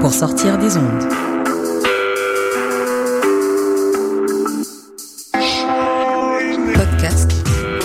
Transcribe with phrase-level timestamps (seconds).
[0.00, 1.08] pour sortir des ondes.
[6.74, 7.30] Podcast,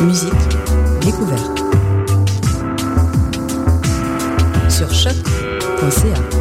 [0.01, 0.33] musique,
[1.01, 1.63] découverte.
[4.69, 6.39] Sur choc.ca.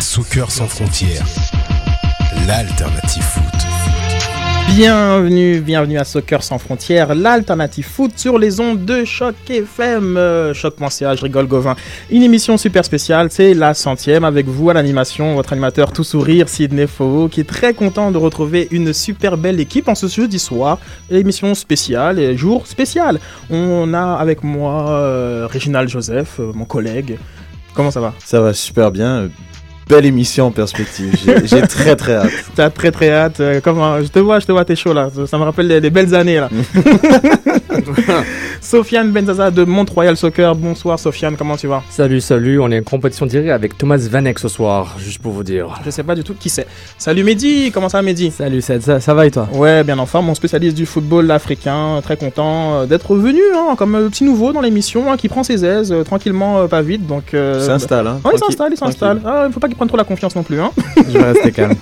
[0.00, 1.26] Soccer sans frontières,
[2.46, 3.59] l'alternative foot.
[4.76, 10.54] Bienvenue, bienvenue à Soccer sans frontières, l'alternative foot sur les ondes de Choc FM, euh,
[10.54, 11.74] Choc.ca, je rigole Gauvin.
[12.08, 16.48] Une émission super spéciale, c'est la centième avec vous à l'animation, votre animateur tout sourire,
[16.48, 20.38] Sidney Faux, qui est très content de retrouver une super belle équipe en ce jeudi
[20.38, 20.78] soir,
[21.10, 23.18] émission spéciale et jour spécial.
[23.50, 27.18] On a avec moi euh, Réginald Joseph, euh, mon collègue.
[27.74, 28.14] Comment ça va?
[28.24, 29.28] Ça va super bien.
[29.90, 31.18] Belle émission en perspective.
[31.44, 32.30] J'ai- très très hâte.
[32.54, 33.40] T'as très très hâte.
[33.40, 35.08] euh, comment Je te vois, je te vois, t'es chaud là.
[35.26, 36.48] Ça me rappelle les belles années là.
[38.60, 40.54] Sofiane Benzaza de Mont-Royal Soccer.
[40.54, 41.82] Bonsoir Sofiane, comment tu vas?
[41.90, 45.42] Salut, salut, on est en compétition directe avec Thomas Vanek ce soir, juste pour vous
[45.42, 45.80] dire.
[45.84, 46.66] Je sais pas du tout qui c'est.
[46.98, 48.30] Salut Mehdi, comment ça va Mehdi?
[48.30, 49.48] Salut, ça, ça, va et toi?
[49.54, 53.94] Ouais, bien enfin, mon spécialiste du football africain, très content euh, d'être venu, hein, comme
[53.94, 57.06] euh, petit nouveau dans l'émission, hein, qui prend ses aises euh, tranquillement, euh, pas vite.
[57.06, 58.06] Donc, euh, Il s'installe.
[58.06, 59.20] Hein, Ouais, il s'installe, il s'installe.
[59.24, 60.60] Ah, il faut pas qu'il prenne trop la confiance non plus.
[60.60, 60.72] Hein.
[61.08, 61.74] Je vais rester calme.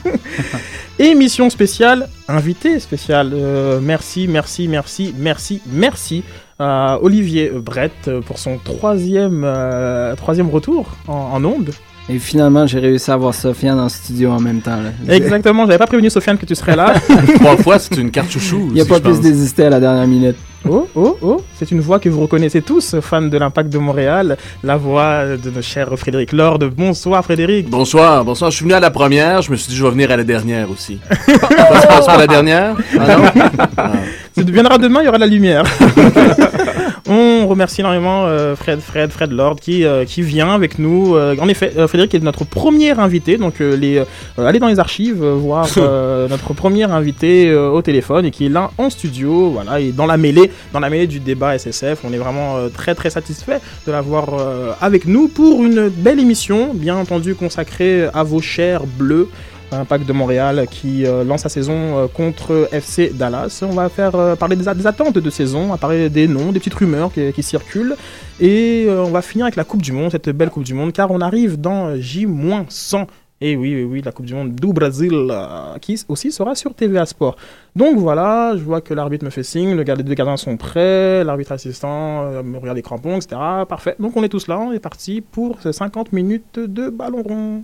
[1.00, 3.32] Émission spéciale, invité spécial.
[3.34, 6.22] Euh, merci, merci, merci, merci, merci
[6.60, 11.70] à Olivier Brett euh, pour son troisième, euh, troisième retour en, en onde.
[12.08, 14.78] Et finalement, j'ai réussi à avoir Sofiane en studio en même temps.
[14.80, 15.14] là.
[15.14, 16.94] Exactement, j'avais pas prévenu Sofiane que tu serais là.
[17.34, 18.66] Trois fois, c'est une carte chouchou.
[18.68, 19.20] Il n'y a pas plus pense.
[19.20, 20.36] d'hésiter à la dernière minute.
[20.66, 24.36] Oh, oh, oh, c'est une voix que vous reconnaissez tous, fans de l'Impact de Montréal,
[24.64, 26.58] la voix de notre cher Frédéric Lord.
[26.76, 27.70] Bonsoir Frédéric.
[27.70, 28.50] Bonsoir, bonsoir.
[28.50, 30.24] Je suis venu à la première, je me suis dit je vais venir à la
[30.24, 30.98] dernière aussi.
[31.10, 32.76] Ça se passe pas la dernière?
[32.98, 33.42] Ah non?
[33.76, 33.92] Ah.
[34.34, 35.64] Tu demain, il y aura de la lumière.
[37.10, 41.16] On remercie énormément euh, Fred, Fred, Fred Lord qui, euh, qui vient avec nous.
[41.16, 44.02] Euh, en effet, euh, Frédéric est notre premier invité, donc les,
[44.36, 45.66] allez dans les archives voir
[46.28, 50.18] notre premier invité au téléphone et qui est là en studio, voilà, et dans la
[50.18, 52.00] mêlée, dans la mêlée du débat SSF.
[52.04, 56.20] On est vraiment euh, très très satisfait de l'avoir euh, avec nous pour une belle
[56.20, 59.28] émission, bien entendu consacrée à vos chers bleus.
[59.70, 63.60] Impact de Montréal qui euh, lance sa saison contre FC Dallas.
[63.60, 67.30] On va faire parler des, attentes de saison, parler des noms, des petites rumeurs qui,
[67.34, 67.94] qui circulent.
[68.40, 71.10] Et on va finir avec la Coupe du Monde, cette belle Coupe du Monde, car
[71.10, 73.08] on arrive dans J-100.
[73.40, 76.74] Et oui, oui, oui, la Coupe du Monde du Brésil, euh, qui aussi sera sur
[76.74, 77.36] TVA Sport.
[77.76, 80.56] Donc voilà, je vois que l'arbitre me fait signe, le gardien- les deux gardiens sont
[80.56, 83.40] prêts, l'arbitre assistant euh, me regarde les crampons, etc.
[83.68, 83.94] Parfait.
[84.00, 87.62] Donc on est tous là, on est parti pour ces 50 minutes de ballon rond.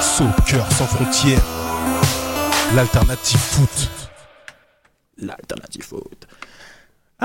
[0.00, 1.42] Soccer sans frontières,
[2.74, 3.90] l'alternative foot.
[5.18, 6.26] l'alternative foot.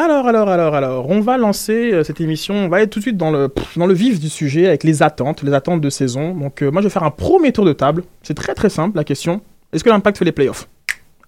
[0.01, 3.03] Alors, alors, alors, alors, on va lancer euh, cette émission, on va être tout de
[3.03, 5.89] suite dans le, pff, dans le vif du sujet avec les attentes, les attentes de
[5.89, 6.33] saison.
[6.33, 8.05] Donc, euh, moi, je vais faire un premier tour de table.
[8.23, 9.41] C'est très, très simple la question.
[9.73, 10.69] Est-ce que l'impact fait les playoffs?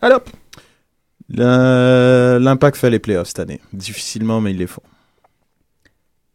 [0.01, 0.29] Allez hop
[1.27, 3.59] L'Impact fait les playoffs cette année.
[3.73, 4.81] Difficilement, mais ils les font.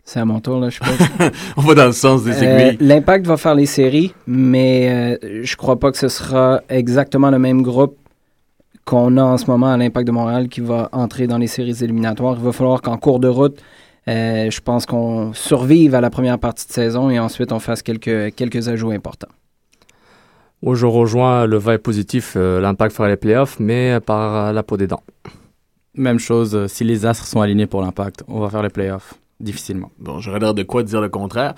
[0.04, 0.88] C'est à mon tour, là, je pense.
[1.56, 2.86] On va dans le sens des Euh, aiguilles.
[2.86, 7.38] L'Impact va faire les séries, mais euh, je crois pas que ce sera exactement le
[7.38, 7.96] même groupe
[8.86, 11.82] qu'on a en ce moment à l'Impact de Montréal qui va entrer dans les séries
[11.82, 12.36] éliminatoires.
[12.38, 13.60] Il va falloir qu'en cours de route,
[14.08, 17.82] euh, je pense qu'on survive à la première partie de saison et ensuite on fasse
[17.82, 19.28] quelques, quelques ajouts importants.
[20.62, 24.76] Moi, je rejoins le vibe positif, euh, l'impact fera les playoffs, mais par la peau
[24.76, 25.02] des dents.
[25.94, 29.14] Même chose, euh, si les astres sont alignés pour l'impact, on va faire les playoffs.
[29.38, 29.90] Difficilement.
[29.98, 31.54] Bon, j'aurais l'air de quoi dire le contraire.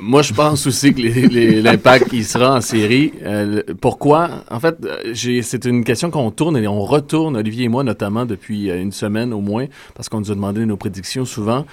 [0.00, 3.12] Moi, je pense aussi que l'impact, il sera en série.
[3.22, 4.44] Euh, pourquoi?
[4.50, 8.26] En fait, euh, c'est une question qu'on tourne et on retourne, Olivier et moi notamment,
[8.26, 11.66] depuis euh, une semaine au moins, parce qu'on nous a demandé nos prédictions souvent.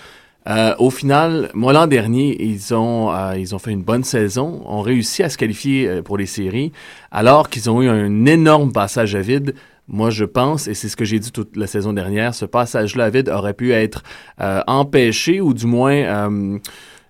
[0.47, 4.61] Euh, au final, moi l'an dernier, ils ont euh, ils ont fait une bonne saison,
[4.65, 6.71] ont réussi à se qualifier euh, pour les séries,
[7.11, 9.55] alors qu'ils ont eu un énorme passage à vide.
[9.87, 13.05] Moi, je pense, et c'est ce que j'ai dit toute la saison dernière, ce passage-là
[13.05, 14.03] à vide aurait pu être
[14.41, 16.59] euh, empêché ou du moins euh,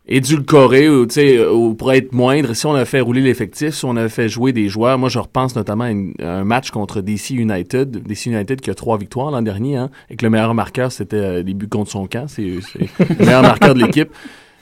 [0.08, 1.08] édulcoré ou,
[1.54, 2.54] ou pour être moindre.
[2.54, 5.18] Si on avait fait rouler l'effectif, si on avait fait jouer des joueurs, moi je
[5.18, 9.42] repense notamment à, un match contre DC United, DC United qui a trois victoires l'an
[9.42, 12.44] dernier, hein, et que le meilleur marqueur c'était euh, les buts contre son camp, c'est
[12.44, 14.12] le meilleur marqueur de l'équipe.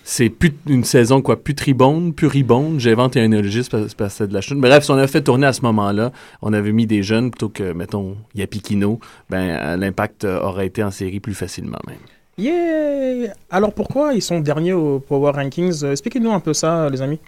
[0.08, 2.80] C'est plus une saison quoi, putribonde, puribonde.
[2.80, 4.60] J'invente un néologisme parce, parce que c'est de la chute.
[4.60, 6.12] Bref, si on avait fait tourner à ce moment-là,
[6.44, 9.00] on avait mis des jeunes plutôt que, mettons, Yapikino,
[9.32, 11.98] ben l'impact aurait été en série plus facilement même.
[12.38, 15.84] Yeah Alors pourquoi ils sont derniers au Power Rankings?
[15.84, 17.20] Euh, Expliquez-nous un peu ça, les amis.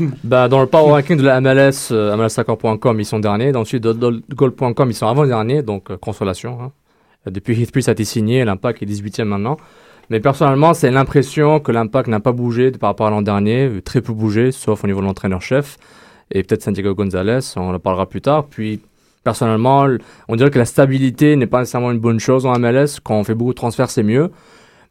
[0.24, 2.16] Bah, dans le Power Ranking de la MLS, euh,
[2.98, 3.52] ils sont derniers.
[3.52, 3.92] Dans celui de
[4.34, 6.58] Gold.com, ils sont avant-derniers, donc euh, consolation.
[6.62, 6.72] hein.
[7.26, 9.58] Euh, Depuis Heath Priest a été signé, l'Impact est 18e maintenant.
[10.10, 14.00] Mais personnellement, c'est l'impression que l'Impact n'a pas bougé par rapport à l'an dernier, très
[14.00, 15.78] peu bougé, sauf au niveau de l'entraîneur-chef.
[16.30, 18.46] Et peut-être Santiago Gonzalez, on en parlera plus tard.
[18.46, 18.80] Puis,
[19.24, 19.86] personnellement,
[20.28, 23.00] on dirait que la stabilité n'est pas nécessairement une bonne chose en MLS.
[23.02, 24.30] Quand on fait beaucoup de transferts, c'est mieux.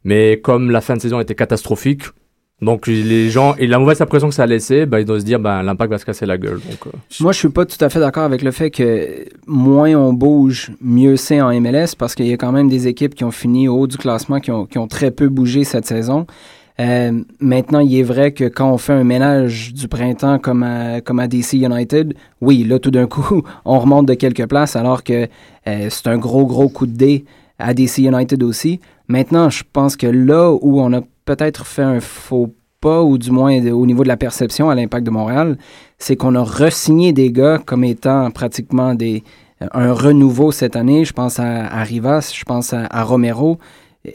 [0.04, 2.04] Mais comme la fin de saison était catastrophique,
[2.62, 5.24] donc les gens, et la mauvaise impression que ça a laissé, bah, ils doivent se
[5.24, 6.60] dire, bah, l'impact va se casser la gueule.
[6.86, 10.12] Euh, Moi, je suis pas tout à fait d'accord avec le fait que moins on
[10.12, 13.32] bouge, mieux c'est en MLS parce qu'il y a quand même des équipes qui ont
[13.32, 16.26] fini au haut du classement, qui ont, qui ont très peu bougé cette saison.
[16.80, 21.00] Euh, maintenant, il est vrai que quand on fait un ménage du printemps comme à,
[21.00, 25.02] comme à DC United, oui, là, tout d'un coup, on remonte de quelques places alors
[25.02, 25.26] que
[25.66, 27.24] euh, c'est un gros, gros coup de dé
[27.58, 28.80] à DC United aussi.
[29.08, 33.30] Maintenant, je pense que là où on a peut-être fait un faux pas, ou du
[33.30, 35.56] moins au niveau de la perception à l'impact de Montréal,
[35.98, 38.94] c'est qu'on a re-signé des gars comme étant pratiquement
[39.72, 41.04] un renouveau cette année.
[41.04, 43.58] Je pense à, Rivas, je pense à, Romero.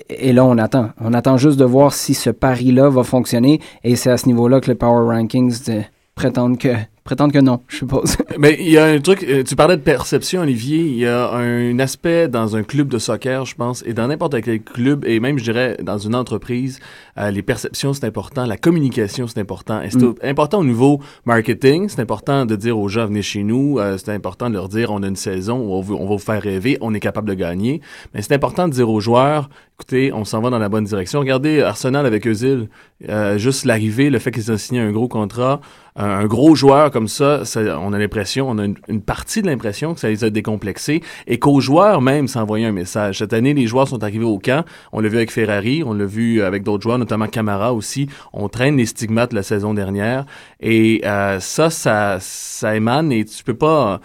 [0.10, 0.90] Et, là, on attend.
[1.00, 3.62] On attend juste de voir si ce pari-là va fonctionner.
[3.86, 6.74] Et c'est à ce niveau-là que les Power Rankings prétendent que,
[7.08, 8.18] prétendent que non, je suppose.
[8.38, 10.78] Mais il y a un truc, euh, tu parlais de perception, Olivier.
[10.80, 14.42] Il y a un aspect dans un club de soccer, je pense, et dans n'importe
[14.42, 16.80] quel club, et même, je dirais, dans une entreprise,
[17.18, 18.46] euh, les perceptions, c'est important.
[18.46, 19.82] La communication, c'est important.
[19.90, 20.16] C'est Mm.
[20.24, 21.88] important au niveau marketing.
[21.90, 23.80] C'est important de dire aux gens, venez chez nous.
[23.80, 26.14] Euh, c'est important de leur dire, on a une saison où on, veut- on va
[26.16, 27.82] vous faire rêver, on est capable de gagner.
[28.14, 29.50] Mais c'est important de dire aux joueurs,
[29.80, 31.20] écoutez, on s'en va dans la bonne direction.
[31.20, 32.68] Regardez Arsenal avec Özil.
[33.10, 35.62] Euh, juste l'arrivée, le fait qu'ils ont signé un gros contrat,
[35.98, 39.94] un, gros joueur comme ça, ça- on a l'impression, on a une, partie de l'impression
[39.94, 43.20] que ça les a décomplexés et qu'aux joueurs même s'envoyer un message.
[43.20, 44.64] Cette année, les joueurs sont arrivés au camp.
[44.92, 48.08] On l'a vu avec Ferrari, on l'a vu avec d'autres joueurs, notamment Camara aussi.
[48.34, 50.26] On traîne les stigmates la saison dernière
[50.60, 54.00] et euh, ça, ça, ça émane et tu peux pas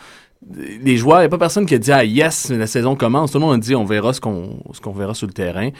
[0.56, 3.32] les joueurs, il n'y a pas personne qui a dit Ah yes, la saison commence.
[3.32, 5.70] Tout le monde a dit on verra ce qu'on ce qu'on verra sur le terrain.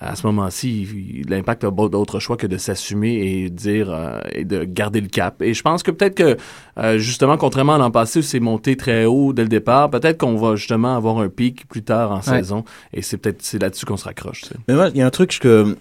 [0.00, 3.14] À ce moment-ci, l'impact n'a pas d'autre choix que de s'assumer
[3.44, 5.42] et dire euh, et de garder le cap.
[5.42, 6.36] Et je pense que peut-être que
[6.78, 10.18] euh, justement, contrairement à l'an passé où c'est monté très haut dès le départ, peut-être
[10.18, 12.22] qu'on va justement avoir un pic plus tard en Ouais.
[12.22, 12.64] saison.
[12.92, 14.42] Et c'est peut-être c'est là-dessus qu'on se raccroche.
[14.42, 14.54] tu sais.
[14.68, 15.76] Mais moi, il y a un truc que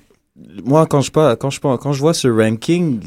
[0.65, 2.99] moi quand je pas quand je quand je vois ce ranking,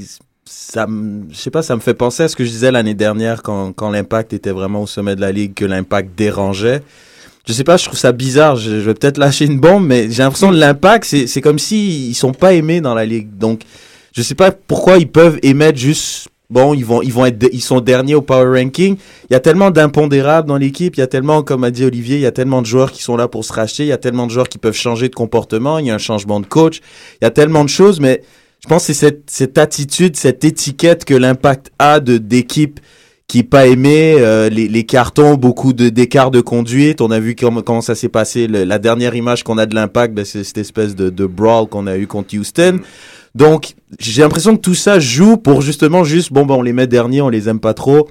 [0.45, 2.95] ça me je sais pas, ça me fait penser à ce que je disais l'année
[2.95, 6.83] dernière quand quand l'impact était vraiment au sommet de la ligue que l'impact dérangeait.
[7.47, 8.57] Je sais pas, je trouve ça bizarre.
[8.57, 12.09] Je, vais peut-être lâcher une bombe, mais j'ai l'impression que l'impact, c'est c'est comme si
[12.09, 13.37] ils sont pas aimés dans la ligue.
[13.39, 13.63] Donc,
[14.13, 17.63] je sais pas pourquoi ils peuvent émettre juste bon, ils vont ils vont être ils
[17.63, 18.97] sont derniers au power ranking.
[19.31, 22.17] Il y a tellement d'impondérables dans l'équipe, il y a tellement comme a dit Olivier,
[22.17, 23.99] il y a tellement de joueurs qui sont là pour se racheter, il y a
[23.99, 26.81] tellement de joueurs qui peuvent changer de comportement, il y a un changement de coach,
[27.21, 28.23] il y a tellement de choses mais
[28.63, 32.81] je pense que c'est cette cette attitude, cette étiquette que l'impact a de d'équipe
[33.31, 37.01] qui pas aimé, euh, les, les cartons, beaucoup de d'écarts de conduite.
[37.01, 38.49] On a vu comment, comment ça s'est passé.
[38.49, 41.69] Le- la dernière image qu'on a de l'impact, ben, c'est cette espèce de, de brawl
[41.69, 42.81] qu'on a eu contre Houston.
[43.37, 46.89] Donc, j'ai l'impression que tout ça joue pour justement juste, bon, ben, on les met
[46.89, 48.09] derniers, on les aime pas trop,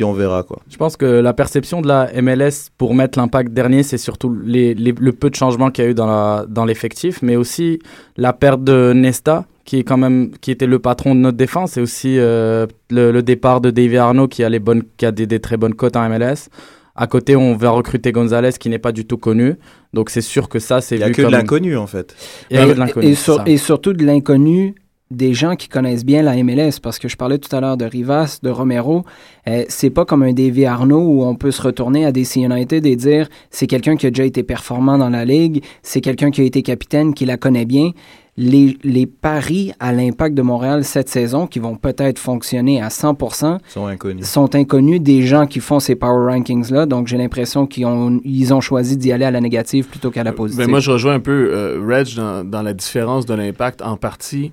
[0.00, 0.60] puis on verra, quoi.
[0.70, 4.72] Je pense que la perception de la MLS pour mettre l'impact dernier, c'est surtout les,
[4.72, 7.80] les- le peu de changements qu'il y a eu dans, l'effectif, mais aussi
[8.16, 11.76] la perte de Nesta, qui est quand même qui était le patron de notre défense,
[11.76, 15.12] et aussi euh, le, le départ de Davy Arnaud, qui a, les bonnes, qui a
[15.12, 16.48] des, des très bonnes cotes en MLS.
[16.96, 19.56] À côté, on va recruter Gonzalez, qui n'est pas du tout connu.
[19.92, 22.14] Donc c'est sûr que ça, c'est Il y a vu que de l'inconnu, en fait.
[22.50, 24.74] Il y a que de l'inconnu, sur- et surtout de l'inconnu
[25.10, 27.84] des gens qui connaissent bien la MLS, parce que je parlais tout à l'heure de
[27.84, 29.04] Rivas, de Romero.
[29.48, 32.86] Euh, c'est pas comme un Davy Arnaud où on peut se retourner à DC United
[32.86, 36.42] et dire c'est quelqu'un qui a déjà été performant dans la ligue, c'est quelqu'un qui
[36.42, 37.90] a été capitaine, qui la connaît bien.
[38.36, 43.58] Les, les paris à l'impact de Montréal cette saison, qui vont peut-être fonctionner à 100%,
[43.58, 44.26] Ils sont inconnus.
[44.26, 46.86] sont inconnus des gens qui font ces power rankings-là.
[46.86, 50.24] Donc, j'ai l'impression qu'ils ont, ils ont choisi d'y aller à la négative plutôt qu'à
[50.24, 50.64] la positive.
[50.64, 53.96] Ben, moi, je rejoins un peu euh, Reg dans, dans la différence de l'impact en
[53.98, 54.52] partie.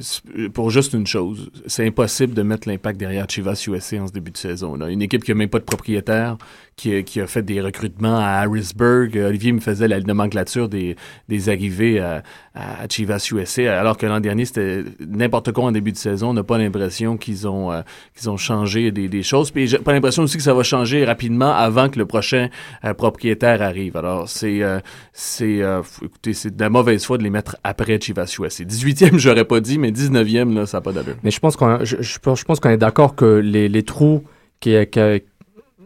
[0.00, 4.12] C'est- pour juste une chose, c'est impossible de mettre l'impact derrière Chivas USA en ce
[4.12, 4.74] début de saison.
[4.76, 4.88] Là.
[4.90, 6.36] Une équipe qui n'a même pas de propriétaire,
[6.76, 9.16] qui, a- qui a fait des recrutements à Harrisburg.
[9.16, 10.96] Euh, Olivier me faisait la nomenclature des,
[11.28, 12.22] des arrivées à,
[12.88, 16.30] Chivas USA, alors que l'an dernier, c'était n'importe quoi en début de saison.
[16.30, 17.82] On n'a pas l'impression qu'ils ont, euh,
[18.26, 19.52] ont changé des, choses.
[19.52, 22.48] Puis j'ai pas l'impression aussi que ça va changer rapidement avant que le prochain
[22.84, 23.96] euh, propriétaire arrive.
[23.96, 24.80] Alors, c'est, euh,
[25.42, 28.64] euh, écoutez, c'est de la mauvaise foi de les mettre après Chivas USA.
[28.64, 31.16] 18e, j'aurais pas dit, mais 19e, là, ça n'a pas d'allure.
[31.22, 34.22] Mais je pense qu'on je, je pense qu'on est d'accord que les, les trous
[34.60, 35.00] qui, qui,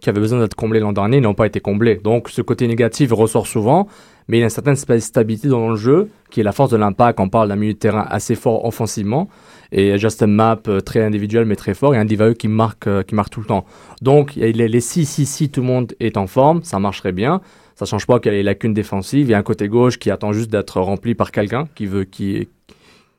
[0.02, 2.00] qui avaient besoin d'être comblés l'an dernier n'ont pas été comblés.
[2.02, 3.86] Donc ce côté négatif ressort souvent,
[4.26, 6.76] mais il y a une certaine stabilité dans le jeu qui est la force de
[6.76, 7.20] l'impact.
[7.20, 9.28] On parle d'un milieu de terrain assez fort offensivement
[9.70, 13.02] et Justin Map euh, très individuel mais très fort et un Divayo qui marque, euh,
[13.02, 13.64] qui marque tout le temps.
[14.02, 16.78] Donc il y les, les 6 6 6 tout le monde est en forme, ça
[16.78, 17.40] marcherait bien.
[17.76, 19.28] Ça change pas qu'il y a les lacunes défensives.
[19.28, 22.04] Il y a un côté gauche qui attend juste d'être rempli par quelqu'un qui veut,
[22.04, 22.48] qui,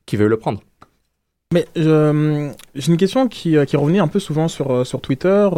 [0.06, 0.60] qui veut le prendre.
[1.54, 5.00] Mais euh, j'ai une question qui, euh, qui revenait un peu souvent sur, euh, sur
[5.00, 5.48] Twitter.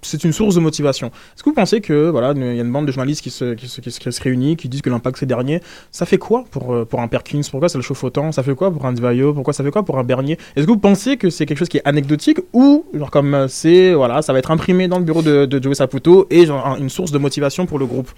[0.00, 1.08] c'est une source de motivation.
[1.08, 3.54] Est-ce que vous pensez que voilà, il y a une bande de journalistes qui se,
[3.54, 5.60] qui se, qui réunit, qui disent que l'impact c'est dernier
[5.90, 8.70] Ça fait quoi pour, pour un Perkins Pourquoi ça le chauffe autant Ça fait quoi
[8.70, 10.38] pour un Divayo Pourquoi ça fait quoi pour un Bernier?
[10.54, 13.92] Est-ce que vous pensez que c'est quelque chose qui est anecdotique ou genre comme c'est
[13.92, 16.78] voilà, ça va être imprimé dans le bureau de, de Joey Saputo et genre un-
[16.78, 18.10] une source de motivation pour le groupe?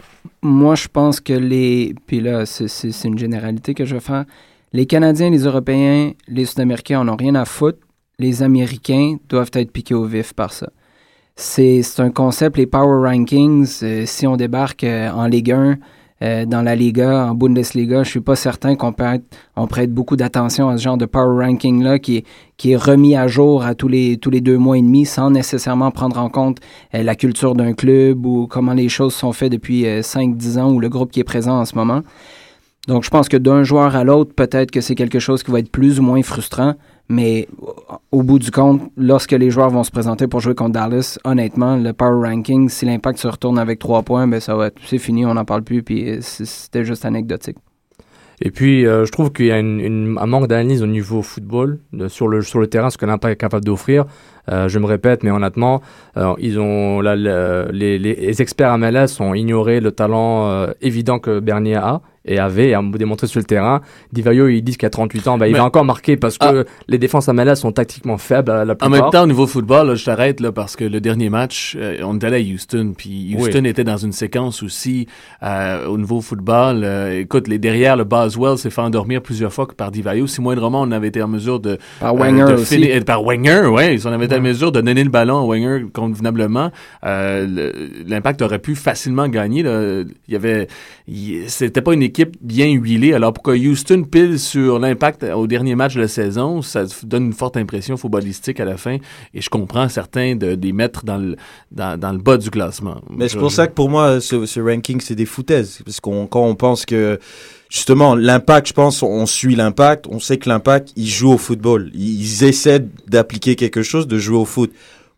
[0.43, 1.95] Moi, je pense que les.
[2.07, 4.25] Puis là, c'est une généralité que je vais faire.
[4.73, 7.79] Les Canadiens, les Européens, les Sud-Américains en ont rien à foutre.
[8.19, 10.71] Les Américains doivent être piqués au vif par ça.
[11.37, 13.83] C'est un concept, les Power Rankings.
[13.83, 15.79] euh, si on débarque euh, en Ligue 1,
[16.23, 20.79] euh, dans la Liga, en Bundesliga, je suis pas certain qu'on prête beaucoup d'attention à
[20.79, 24.17] ce genre de Power Ranking-là qui est, qui est remis à jour à tous les,
[24.17, 26.59] deux mois et demi sans nécessairement prendre en compte
[26.95, 30.81] euh, la culture d'un club ou comment les choses sont faites depuis 5-10 ans ou
[30.81, 32.01] le groupe qui est présent en ce moment.
[32.87, 35.59] Donc, je pense que d'un joueur à l'autre, peut-être que c'est quelque chose qui va
[35.59, 36.75] être plus ou moins frustrant,
[37.09, 37.49] mais
[38.13, 41.77] au bout du compte, lorsque les joueurs vont se présenter pour jouer contre Dallas, honnêtement,
[41.77, 45.27] le power ranking, si l'impact se retourne avec 3 points, ben ça va c'est fini,
[45.27, 47.57] on n'en parle plus, puis euh, c'était juste anecdotique.
[48.43, 52.29] Et puis, euh, je trouve qu'il y a un manque d'analyse au niveau football, sur,
[52.29, 54.05] le, terrain, ce que l'impact est capable d'offrir.
[54.51, 55.81] Euh, je me répète, mais honnêtement,
[56.15, 63.27] les, les- experts MLS ont ignoré le talent évident que Bernier a et avait démontré
[63.27, 63.81] sur le terrain.
[64.13, 66.99] Divayo, ils disent qu'à 38 ans, bah, il Mais- va encore marquer parce que les
[66.99, 68.91] défenses MLS sont tactiquement faibles à la En plupart.
[68.91, 71.97] même temps, au niveau football, là, je t'arrête là parce que le dernier match, euh,
[72.03, 73.69] on est allé à Houston, puis Houston Oui.
[73.69, 75.07] était dans une séquence aussi
[75.43, 76.83] euh, au niveau football.
[76.85, 80.27] euh, écoute, les derrière le Boswell s'est fait endormir plusieurs fois que par Divayo.
[80.27, 82.91] Si moindrement on avait été en mesure de Par Wenger de aussi.
[82.91, 85.47] euh, par Wenger, ouais, si on avait été en mesure de donner le ballon à
[85.47, 86.71] Wenger convenablement,
[87.05, 87.73] euh, le-
[88.09, 89.63] l'impact aurait pu facilement gagner.
[89.63, 90.03] Là.
[90.29, 90.67] Il y avait,
[91.09, 93.13] il- c'était pas une équipe bien huilée.
[93.13, 97.33] Alors pourquoi Houston pile sur l'impact au dernier match de la saison, ça donne une
[97.33, 98.97] forte impression footballistique à la fin.
[99.35, 101.37] Et je comprends certains de, des mettre dans le,
[101.71, 103.01] dans, dans le bas du classement.
[103.11, 105.81] Mais c'est Je- pour ça que pour moi, ce, ce ranking, c'est des foutaises.
[105.85, 107.19] Parce qu'on, quand on pense que,
[107.69, 111.91] justement, l'impact, je pense, on suit l'impact, on sait que l'impact, ils jouent au football.
[111.95, 114.73] Ils, ils essaient d'appliquer quelque chose, de jouer au foot.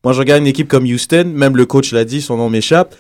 [0.05, 2.95] Moi, je regarde une équipe comme Houston, même le coach l'a dit, son nom m'échappe.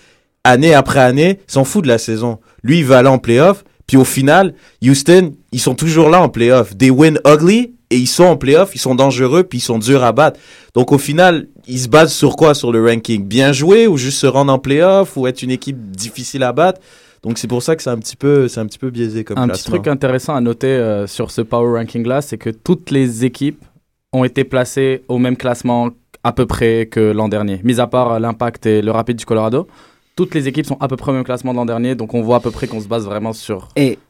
[0.45, 2.39] Année après année, s'en fout de la saison.
[2.63, 3.65] Lui, il va aller en playoff.
[3.89, 4.55] Puis au final,
[4.85, 6.77] Houston, ils sont toujours là en playoff.
[6.77, 10.05] They win ugly et ils sont en playoff, ils sont dangereux puis ils sont durs
[10.05, 10.39] à battre.
[10.75, 12.55] Donc au final, ils se basent sur quoi?
[12.55, 15.91] Sur le ranking Bien jouer ou juste se rendre en playoff ou être une équipe
[15.91, 16.81] difficile à battre?
[17.23, 19.39] Donc c'est pour ça que c'est un petit peu c'est un petit peu biaisé comme
[19.39, 22.91] un petit truc intéressant à noter euh, sur ce power ranking là, c'est que toutes
[22.91, 23.65] les équipes
[24.13, 25.89] ont été placées au même classement
[26.25, 29.25] à peu près que l'an dernier, mis à part euh, l'Impact et le Rapid du
[29.25, 29.67] Colorado.
[30.19, 32.23] Toutes les équipes sont à peu près au même classement de l'an dernier, donc on
[32.23, 34.01] voit à peu près qu'on se base vraiment sur Et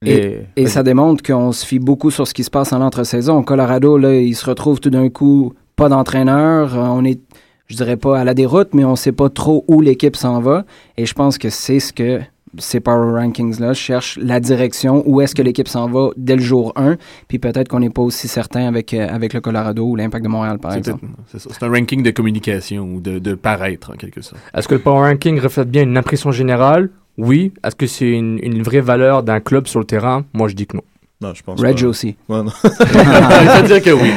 [0.00, 0.46] les.
[0.56, 3.42] Et ça démontre qu'on se fie beaucoup sur ce qui se passe en entre-saison.
[3.42, 6.74] Colorado, là, il se retrouve tout d'un coup pas d'entraîneur.
[6.74, 7.20] Euh, On est,
[7.66, 10.64] je dirais pas à la déroute, mais on sait pas trop où l'équipe s'en va.
[10.96, 12.20] Et je pense que c'est ce que
[12.58, 16.72] ces Power Rankings-là cherchent la direction, où est-ce que l'équipe s'en va dès le jour
[16.76, 16.96] 1.
[17.28, 20.28] Puis peut-être qu'on n'est pas aussi certain avec, euh, avec le Colorado ou l'Impact de
[20.30, 21.06] Montréal, par C'est exemple.
[21.36, 24.40] c'est un ranking de communication ou de, de paraître, en quelque sorte.
[24.54, 26.90] Est-ce que le power ranking reflète bien une impression générale?
[27.18, 27.52] Oui.
[27.64, 30.24] Est-ce que c'est une, une vraie valeur d'un club sur le terrain?
[30.32, 30.82] Moi, je dis que non.
[31.22, 31.86] Non, je pense Reg pas.
[31.86, 32.16] aussi.
[32.30, 32.50] Ouais, non.
[32.64, 34.10] Je veux dire que oui.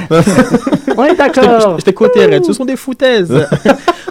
[0.95, 1.77] On est d'accord.
[1.85, 3.29] Je Red, ce sont des foutaises.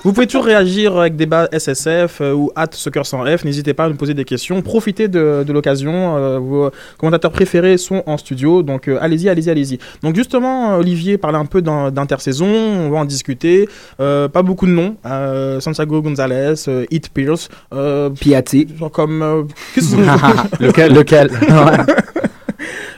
[0.05, 3.45] Vous pouvez toujours réagir avec débat SSF euh, ou at Soccer sans F.
[3.45, 4.61] N'hésitez pas à nous poser des questions.
[4.61, 6.17] Profitez de, de l'occasion.
[6.17, 8.65] euh, vos commentateurs préférés sont en studio.
[8.65, 9.79] Donc euh, allez-y, allez-y, allez-y.
[10.03, 12.47] Donc justement, Olivier parlait un peu d'in- d'intersaison.
[12.49, 13.69] On va en discuter.
[14.01, 14.97] Euh, pas beaucoup de noms.
[15.07, 17.49] Euh, Santiago Gonzalez, euh, Heath Pierce.
[17.73, 18.67] Euh, Piatti.
[18.77, 19.23] genre comme.
[19.23, 19.43] euh,
[20.59, 21.31] lequel Lequel?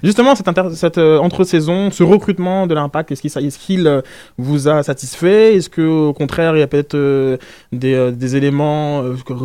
[0.05, 4.03] Justement, cette, cette euh, entre-saison, ce recrutement de l'impact, est-ce qu'il euh,
[4.37, 5.57] vous a satisfait?
[5.57, 7.39] Est-ce que au contraire, il y a peut-être euh,
[7.73, 9.03] des, éléments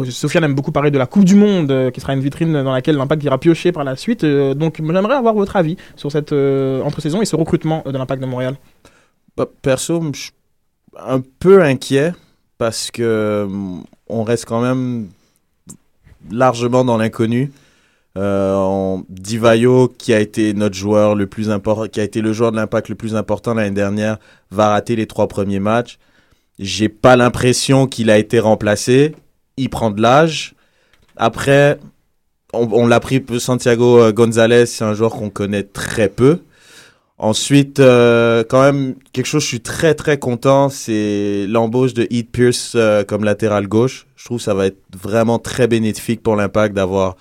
[0.09, 2.97] Sofiane aime beaucoup parler de la Coupe du Monde, qui sera une vitrine dans laquelle
[2.97, 4.25] l'impact ira piocher par la suite.
[4.25, 8.57] donc, j'aimerais avoir votre avis sur cette entre-saison et ce recrutement de l'impact de Montréal.
[9.37, 10.31] Bah, perso, je suis
[10.97, 12.11] un peu inquiet
[12.57, 13.47] parce que
[14.09, 15.07] on reste quand même
[16.29, 17.49] largement dans l'inconnu.
[18.17, 18.97] Euh,
[19.97, 22.89] qui a été notre joueur le plus important, qui a été le joueur de l'impact
[22.89, 24.17] le plus important l'année dernière,
[24.51, 25.99] va rater les trois premiers matchs.
[26.57, 29.15] J'ai pas l'impression qu'il a été remplacé.
[29.57, 30.55] Il prend de l'âge.
[31.15, 31.79] Après,
[32.53, 36.39] on, on l'a pris Santiago euh, Gonzalez, c'est un joueur qu'on connaît très peu.
[37.17, 42.31] Ensuite, euh, quand même, quelque chose, je suis très très content, c'est l'embauche de Heath
[42.31, 44.07] Pierce euh, comme latéral gauche.
[44.15, 47.17] Je trouve que ça va être vraiment très bénéfique pour l'impact d'avoir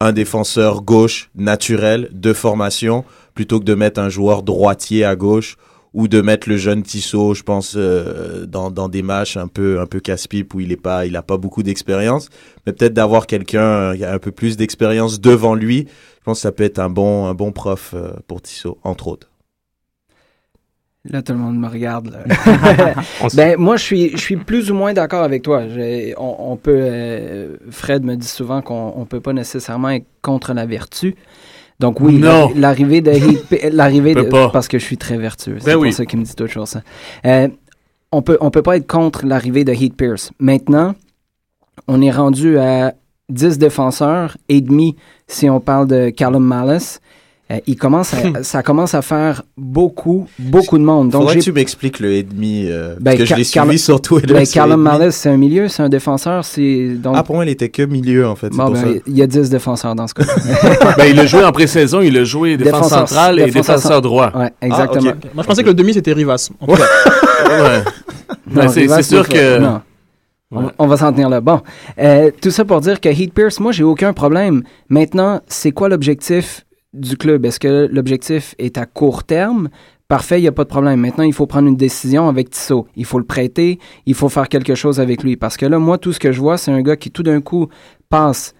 [0.00, 5.56] un défenseur gauche naturel de formation plutôt que de mettre un joueur droitier à gauche
[5.92, 9.80] ou de mettre le jeune Tissot, je pense, euh, dans, dans des matchs un peu
[9.80, 12.28] un peu casse-pipe où il est pas il a pas beaucoup d'expérience,
[12.66, 15.86] mais peut-être d'avoir quelqu'un euh, qui a un peu plus d'expérience devant lui.
[16.18, 19.06] Je pense que ça peut être un bon un bon prof euh, pour Tissot entre
[19.06, 19.30] autres.
[21.10, 22.10] Là, tout le monde me regarde.
[22.10, 22.94] là.
[23.34, 25.62] ben, moi, je suis, je suis plus ou moins d'accord avec toi.
[26.16, 30.54] On, on peut, euh, Fred me dit souvent qu'on ne peut pas nécessairement être contre
[30.54, 31.14] la vertu.
[31.80, 32.22] Donc oui,
[32.54, 33.10] l'arrivée de
[33.76, 34.48] l'arrivée Peut de pas.
[34.50, 35.56] parce que je suis très vertueux.
[35.58, 35.92] C'est Ben pour oui.
[35.92, 36.80] ça qu'il me dit toujours ça.
[37.26, 37.48] Euh,
[38.12, 40.30] on peut, on peut pas être contre l'arrivée de Heath Pierce.
[40.38, 40.94] Maintenant,
[41.88, 42.94] on est rendu à
[43.28, 44.94] 10 défenseurs et demi
[45.26, 47.00] si on parle de Callum Malice.
[47.52, 51.10] Euh, il commence à- ça commence à faire beaucoup, beaucoup de monde.
[51.10, 53.66] Donc, Faudrait que tu m'expliques le et demi euh, Ben, parce que je l'ai Carl-
[53.66, 54.32] suivi sur Twitter.
[54.32, 54.80] ben, Callum.
[54.80, 56.42] Malice, c'est un milieu, c'est un défenseur.
[56.42, 58.48] C'est donc Ah pour moi il était que milieu en fait.
[58.48, 58.86] Bon, ben, ça.
[59.06, 60.24] il y a 10 défenseurs dans ce cas.
[60.96, 64.00] ben, il a joué en pré-saison, il a joué défense Défenseur- centrale et défenseur défenseur
[64.00, 64.32] droit.
[64.34, 65.10] Ouais, exactement.
[65.12, 65.34] Ah, ok.
[65.34, 66.48] Moi, je pensais que le demi, c'était Rivas.
[66.66, 66.74] Ouais.
[68.46, 69.58] Ben, c'est sûr que.
[69.58, 69.80] non.
[70.50, 70.70] On, Ouais.
[70.78, 71.40] on va s'en tenir là.
[71.40, 71.60] Bon,
[71.98, 74.62] Euh, tout ça pour dire que Heath Pierce, moi, j'ai aucun problème.
[74.88, 76.63] Maintenant, c'est quoi l'objectif
[76.94, 77.44] du club?
[77.44, 79.68] Est-ce que l'objectif est à court terme?
[80.08, 81.00] Parfait, il n'y a pas de problème.
[81.00, 82.86] Maintenant, il faut prendre une décision avec Tissot.
[82.94, 85.36] Il faut le prêter, il faut faire quelque chose avec lui.
[85.36, 87.40] Parce que là, moi, tout ce que je vois, c'est un gars qui, tout d'un
[87.40, 87.68] coup,
[88.08, 88.54] passe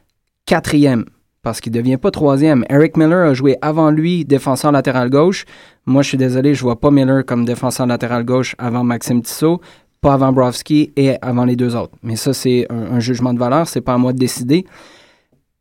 [0.47, 1.05] quatrième
[1.43, 2.65] parce qu'il ne devient pas troisième.
[2.71, 5.45] Eric Miller a joué avant lui défenseur latéral gauche.
[5.87, 9.61] Moi, je suis désolé, je vois pas Miller comme défenseur latéral gauche avant Maxime Tissot,
[10.01, 11.95] pas avant Brovski et avant les deux autres.
[12.03, 14.65] Mais ça, c'est un, un jugement de valeur, c'est pas à moi de décider.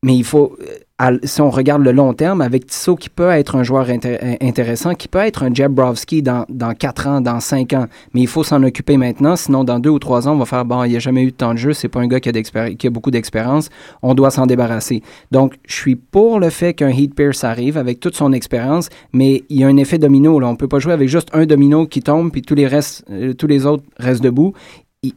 [0.03, 0.65] Mais il faut, euh,
[1.05, 4.37] à- si on regarde le long terme, avec Tissot qui peut être un joueur inté-
[4.41, 8.27] intéressant, qui peut être un Jabrowski dans, dans 4 ans, dans 5 ans, mais il
[8.27, 10.91] faut s'en occuper maintenant, sinon dans 2 ou 3 ans, on va faire, bon, il
[10.91, 12.77] n'y a jamais eu de temps de jeu, c'est pas un gars qui a, d'expéri-
[12.77, 13.69] qui a beaucoup d'expérience,
[14.01, 15.01] on doit s'en débarrasser.
[15.31, 19.43] Donc, je suis pour le fait qu'un Heat Pierce arrive avec toute son expérience, mais
[19.49, 20.47] il y a un effet domino, là.
[20.47, 23.33] on peut pas jouer avec juste un domino qui tombe, puis tous les, restes, euh,
[23.33, 24.53] tous les autres restent debout.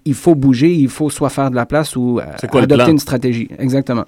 [0.04, 2.24] Il, faut bouger, il faut soit faire de la place ou euh,
[2.64, 3.48] adopter une stratégie.
[3.60, 4.04] Exactement.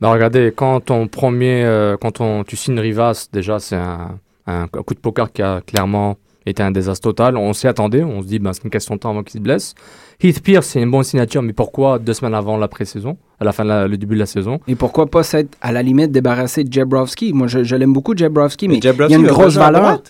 [0.00, 4.66] Ben regardez, quand ton premier, euh, quand on, tu signes Rivas, déjà c'est un, un
[4.68, 7.36] coup de poker qui a clairement été un désastre total.
[7.36, 9.42] On s'y attendait, on se dit ben, c'est une question de temps avant qu'il se
[9.42, 9.74] blesse.
[10.22, 13.52] Heath Pierce, c'est une bonne signature, mais pourquoi deux semaines avant la pré-saison, à la
[13.52, 14.60] fin de la- le début de la saison?
[14.68, 17.32] Et pourquoi pas s'être à la limite débarrassé de Jabrowski?
[17.32, 20.02] Moi, je, je l'aime beaucoup, Jabrowski, mais, il y a une grosse valeur.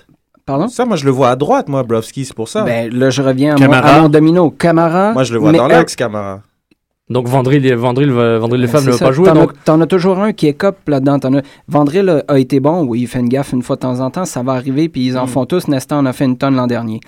[0.44, 0.68] Pardon?
[0.68, 2.62] Ça moi je le vois à droite moi Brovski c'est pour ça.
[2.62, 3.88] Ben, là, je reviens à mon, Camara.
[3.88, 4.50] à mon domino.
[4.50, 5.12] Camara.
[5.12, 6.40] moi je le vois dans l'axe Camara.
[7.08, 9.26] Donc Vandril, Vandril, va- Vandril Lefebvre C'est ne va pas jouer.
[9.28, 11.18] T'en Donc, as, t'en as toujours un qui est cop là-dedans.
[11.68, 14.10] Vandril a, a été bon, oui, il fait une gaffe une fois de temps en
[14.10, 15.28] temps, ça va arriver, puis ils en Mm.
[15.28, 15.68] font tous.
[15.68, 16.98] Nesta en a fait une tonne l'an dernier.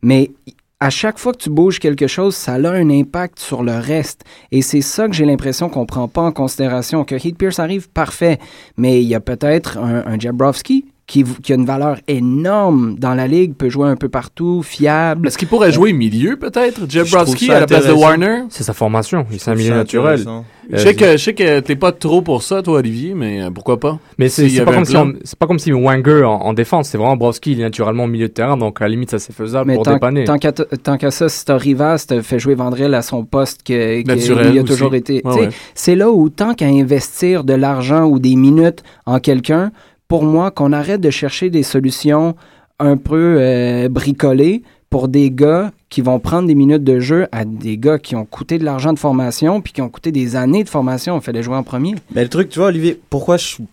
[0.00, 0.30] Mais
[0.78, 4.22] à chaque fois que tu bouges quelque chose, ça a un impact sur le reste.
[4.52, 7.02] Et c'est ça que j'ai l'impression qu'on prend pas en considération.
[7.04, 8.38] Que Heath Pierce arrive, parfait.
[8.76, 13.14] Mais il y a peut-être un, un Jabrowski qui, qui a une valeur énorme dans
[13.14, 15.26] la ligue, peut jouer un peu partout, fiable.
[15.28, 17.92] Est-ce qu'il pourrait jouer milieu, peut-être, Je Jabrowski, trouve ça à la place de.
[17.92, 18.42] Warner?
[18.50, 20.22] c'est sa formation, il c'est un milieu naturel.
[20.28, 20.40] Euh,
[20.70, 23.50] Je sais que, je sais que t'es pas trop pour ça, toi, Olivier, mais euh,
[23.50, 23.98] pourquoi pas?
[24.18, 26.98] Mais c'est c'est pas, comme si on- pas comme si Wenger en, en défense, c'est
[26.98, 29.32] vraiment Browski, il est naturellement au milieu de terrain, donc à la limite ça c'est
[29.34, 30.24] faisable Mais pour tant, dépanner.
[30.24, 33.24] tant qu'à t- tant qu'à ça, si t'as Rivas, t'as fait jouer Vandrel à son
[33.24, 34.10] poste que, que- il
[34.58, 34.64] a aussi.
[34.64, 35.22] toujours été.
[35.24, 35.48] Ouais, ouais.
[35.74, 39.72] C'est là où tant qu'à investir de l'argent ou des minutes en quelqu'un,
[40.08, 42.34] pour moi, qu'on arrête de chercher des solutions
[42.80, 47.44] un peu euh, bricolées pour des gars qui vont prendre des minutes de jeu à
[47.44, 50.64] des gars qui ont coûté de l'argent de formation puis qui ont coûté des années
[50.64, 51.14] de formation.
[51.14, 51.94] On fait les jouer en premier.
[52.14, 53.64] Mais le truc, tu vois, Olivier, pourquoi je suis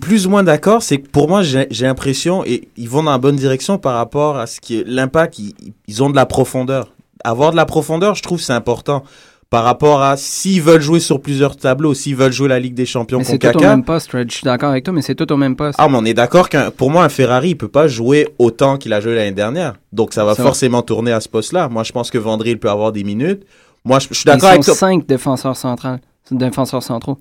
[0.00, 3.18] plus ou moins d'accord, c'est que pour moi, j'ai l'impression, et ils vont dans la
[3.18, 5.38] bonne direction par rapport à ce qui est l'impact,
[5.86, 6.92] ils ont de la profondeur.
[7.22, 9.04] Avoir de la profondeur, je trouve, c'est important.
[9.48, 12.86] Par rapport à s'ils veulent jouer sur plusieurs tableaux, s'ils veulent jouer la Ligue des
[12.86, 14.28] Champions Mais c'est tout au même poste, Fred.
[14.30, 15.78] Je suis d'accord avec toi, mais c'est tout au même poste.
[15.80, 18.76] Ah, mais on est d'accord qu'un, pour moi, un Ferrari, il peut pas jouer autant
[18.76, 19.74] qu'il a joué l'année dernière.
[19.92, 21.68] Donc, ça va forcément tourner à ce poste-là.
[21.68, 23.44] Moi, je pense que Vendry, il peut avoir des minutes.
[23.84, 24.78] Moi, je, je suis Ils d'accord avec sont toi.
[24.78, 25.96] cinq défenseurs centraux.
[26.32, 27.18] défenseurs centraux.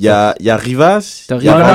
[0.00, 1.26] Il y a, il y a Rivas.
[1.28, 1.74] Il y a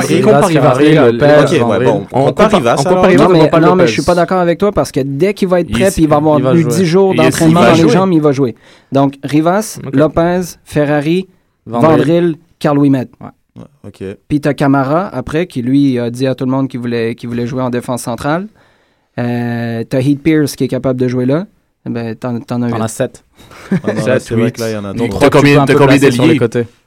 [3.60, 5.70] Non, on mais, je suis pas d'accord avec toi parce que dès qu'il va être
[5.70, 6.72] prêt puis il va avoir il va eu jouer.
[6.72, 8.54] 10 jours d'entraînement dans les jambes, il va jouer.
[8.92, 9.78] Donc, Rivas.
[9.92, 11.28] Lopez, Ferrari.
[11.66, 13.08] Vandril, Carl Ouimet.
[13.86, 14.02] Ok.
[14.28, 17.28] Puis t'as Camara, après, qui lui a dit à tout le monde qu'il voulait, qu'il
[17.28, 18.46] voulait jouer en défense centrale.
[19.18, 21.46] Euh, t'as Heath Pierce qui est capable de jouer là.
[21.86, 22.82] Eh Ben, t'en, t'en as On huit.
[22.82, 23.22] a 7.
[23.70, 25.20] Ah non, là, y en a Donc, trop.
[25.20, 25.64] T'as combien-
[25.98, 26.38] d'ailiers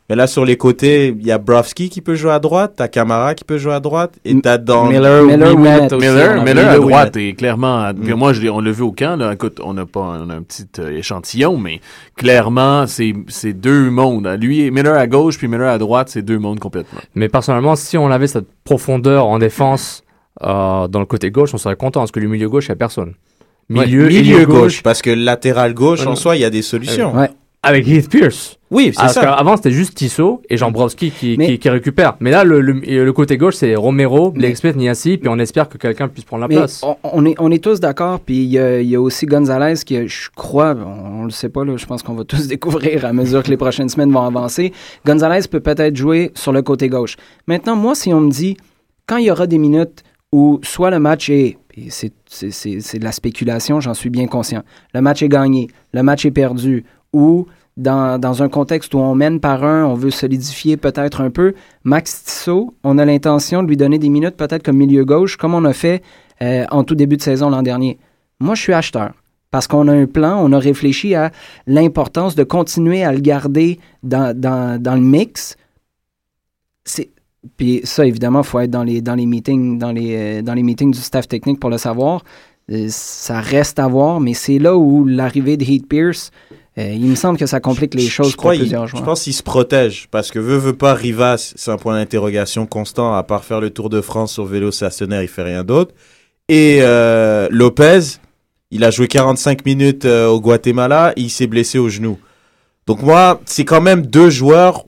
[0.09, 2.87] Mais là, sur les côtés, il y a Brovski qui peut jouer à droite, t'as
[2.87, 4.85] Camara qui peut jouer à droite, et t'as dans...
[4.85, 5.93] Miller, Miller, Ouimet.
[5.93, 7.91] aussi, Miller, a Miller à droite est clairement.
[7.93, 8.13] Mm.
[8.13, 9.17] Moi, je on l'a vu au camp.
[9.17, 9.33] Là.
[9.33, 11.81] Écoute, on n'a pas on a un petit euh, échantillon, mais
[12.15, 14.27] clairement, c'est c'est deux mondes.
[14.39, 16.99] Lui, Miller à gauche, puis Miller à droite, c'est deux mondes complètement.
[17.15, 20.03] Mais personnellement, si on avait cette profondeur en défense
[20.41, 22.73] euh, dans le côté gauche, on serait content parce que le milieu gauche, il n'y
[22.73, 23.13] a personne.
[23.69, 26.49] Milieu, Ouais, milieu gauche, gauche, parce que latéral gauche, Ouais, en soi, il y a
[26.49, 27.13] des solutions.
[27.13, 27.29] Ouais.
[27.61, 28.56] avec Heath Pierce.
[28.69, 29.21] Oui, c'est ça.
[29.21, 32.17] qu'avant, c'était juste Tissot et Jambrowski qui, Mais- qui, qui récupère.
[32.19, 32.73] Mais là, le, le,
[33.05, 36.41] le côté gauche, c'est Romero, Blake Smith, Niassi, puis on espère que quelqu'un puisse prendre
[36.41, 36.81] la Mais place.
[36.83, 38.19] on, on est, on est tous d'accord.
[38.19, 41.29] Puis il y a, il y a aussi Gonzalez qui, je crois, on, on le
[41.29, 44.11] sait pas, là, je pense qu'on va tous découvrir à mesure que les prochaines semaines
[44.11, 44.73] vont avancer.
[45.05, 47.15] Gonzalez peut peut-être jouer sur le côté gauche.
[47.47, 48.57] Maintenant, moi, si on me dit,
[49.05, 50.03] quand il y aura des minutes
[50.33, 51.57] où soit le match est,
[51.89, 56.31] c'est de la spéculation, j'en suis bien conscient, le match est gagné, le match est
[56.31, 57.45] perdu, ou
[57.77, 62.23] dans, un contexte où on mène par un, on veut solidifier peut-être un peu, Max
[62.23, 65.63] Tissot, on a l'intention de lui donner des minutes peut-être comme milieu gauche, comme on
[65.63, 66.01] a fait
[66.41, 67.99] euh, en tout début de saison l'an dernier.
[68.39, 69.11] Moi, je suis acheteur.
[69.49, 71.31] Parce qu'on a un plan, on a réfléchi à
[71.67, 75.55] l'importance de continuer à le garder dans, le mix.
[77.55, 81.29] Puis ça, évidemment, il faut être dans les, meetings, euh, dans les meetings du staff
[81.29, 82.23] technique pour le savoir.
[82.69, 86.31] Euh, ça reste à voir, mais c'est là où l'arrivée de Heath Pierce,
[86.77, 88.91] euh, il me semble que ça complique les choses je pour crois il- plusieurs Je
[88.91, 89.03] joueurs.
[89.03, 93.13] pense qu'il se protège parce que veut veut pas Rivas, c'est un point d'interrogation constant.
[93.15, 95.93] À part faire le Tour de France sur vélo stationnaire, il fait rien d'autre.
[96.49, 97.99] Et euh, Lopez,
[98.71, 102.17] il a joué 45 minutes euh, au Guatemala, et il s'est blessé au genou.
[102.85, 104.85] Donc moi, c'est quand même deux joueurs.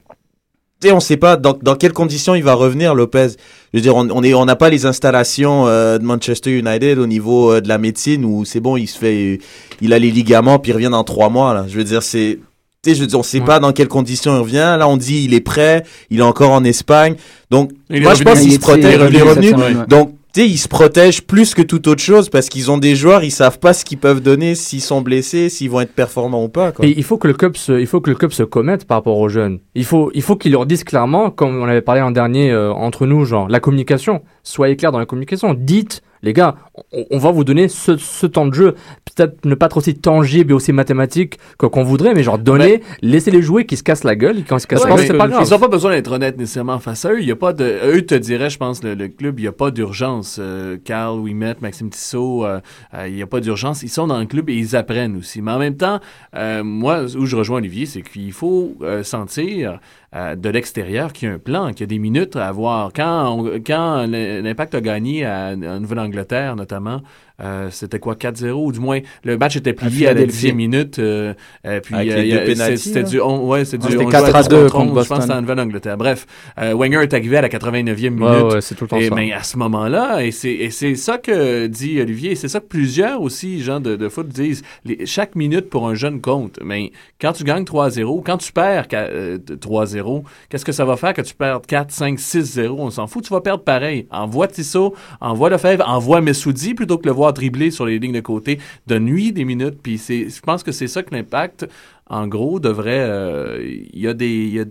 [0.81, 3.27] Tu sais, on sait pas dans, dans quelles conditions il va revenir Lopez.
[3.73, 6.97] Je veux dire, on on est on n'a pas les installations euh, de Manchester United
[6.99, 9.39] au niveau euh, de la médecine où c'est bon, il se fait,
[9.81, 11.65] il a les ligaments puis il revient dans trois mois là.
[11.67, 12.39] Je veux dire, c'est
[12.81, 13.45] tu sais, je veux dire, on sait Ouais.
[13.45, 14.75] pas dans quelles conditions il revient.
[14.79, 17.15] Là, on dit il est prêt, il est encore en Espagne.
[17.51, 18.31] Donc, Il est moi, je revenu.
[18.31, 18.83] pense qu'il Il se est- protège.
[18.85, 19.79] il est Il est revenu revenu.
[19.89, 22.95] Donc, tu sais, ils se protègent plus que toute autre chose parce qu'ils ont des
[22.95, 26.43] joueurs, ils savent pas ce qu'ils peuvent donner, s'ils sont blessés, s'ils vont être performants
[26.43, 26.71] ou pas.
[26.71, 26.85] Quoi.
[26.85, 28.97] Et il faut que le club se, il faut que le club se commette par
[28.97, 29.59] rapport aux jeunes.
[29.73, 32.71] Il faut, il faut qu'ils leur disent clairement, comme on avait parlé l'an dernier euh,
[32.71, 34.21] entre nous, genre la communication.
[34.49, 35.53] Soyez clairs dans la communication.
[35.53, 36.55] Dites, les gars,
[36.91, 38.75] on, on va vous donner ce, ce temps de jeu.
[39.15, 42.81] Peut-être ne pas être aussi tangible et aussi mathématique que qu'on voudrait, mais genre donner,
[43.01, 44.39] laissez-les jouer, qu'ils se cassent la gueule.
[44.39, 45.45] Et quand ils se cassent Ouais, pas, mais c'est pas grave.
[45.47, 47.21] Ils n'ont pas besoin d'être honnêtes nécessairement face à eux.
[47.21, 49.47] Il y a pas de, eux te diraient, je pense, le, le club, il n'y
[49.47, 50.38] a pas d'urgence.
[50.39, 52.59] Euh, Carl, Ouimet, Maxime Tissot, euh,
[52.95, 53.83] euh, il n'y a pas d'urgence.
[53.83, 55.41] Ils sont dans le club et ils apprennent aussi.
[55.41, 55.99] Mais en même temps,
[56.35, 59.79] euh, moi, où je rejoins Olivier, c'est qu'il faut euh, sentir
[60.15, 62.91] euh, de l'extérieur qu'il y a un plan, qu'il y a des minutes à avoir.
[62.93, 67.02] Quand, quand l'Impact a gagné à, en Nouvelle-Angleterre, notamment,
[67.41, 70.47] euh, c'était quoi, 4-0, ou du moins, le match était plié à, la Philadelphie.
[70.52, 70.99] 10e minute.
[70.99, 71.34] euh,
[71.65, 74.56] euh, puis, euh, C'était du, on, ouais, c'est du, C'était on 4 jouait à 2
[74.65, 75.21] 11 contre Je pense Boston.
[75.21, 75.97] c'était en Nouvelle-Angleterre.
[75.97, 76.25] Bref,
[76.60, 78.21] euh, Wenger est arrivé à la 89e minute.
[78.21, 79.15] Ouais, ouais, c'est tout le temps Et, ça.
[79.15, 82.60] mais à ce moment-là, et c'est, et c'est ça que dit Olivier, et c'est ça
[82.60, 86.60] que plusieurs aussi, gens de, de foot disent, les- chaque minute pour un jeune compte.
[86.63, 90.97] Mais quand tu gagnes 3-0, quand tu perds qu'à- euh, 3-0, qu'est-ce que ça va
[90.97, 92.75] faire que tu perds 4, 5, 6-0?
[92.80, 94.08] On s'en fout, tu vas perdre pareil.
[94.12, 98.19] Envoie Tissot, envoie Lefebvre, envoie Messoudi plutôt que le voir dribbler sur les lignes de
[98.21, 98.59] côté.
[98.87, 101.67] Donne-lui des minutes, puis c'est, je pense que c'est ça que l'impact,
[102.09, 103.01] en gros, devrait...
[103.01, 103.59] euh,
[103.93, 104.27] Il y a des...
[104.27, 104.65] Il y a,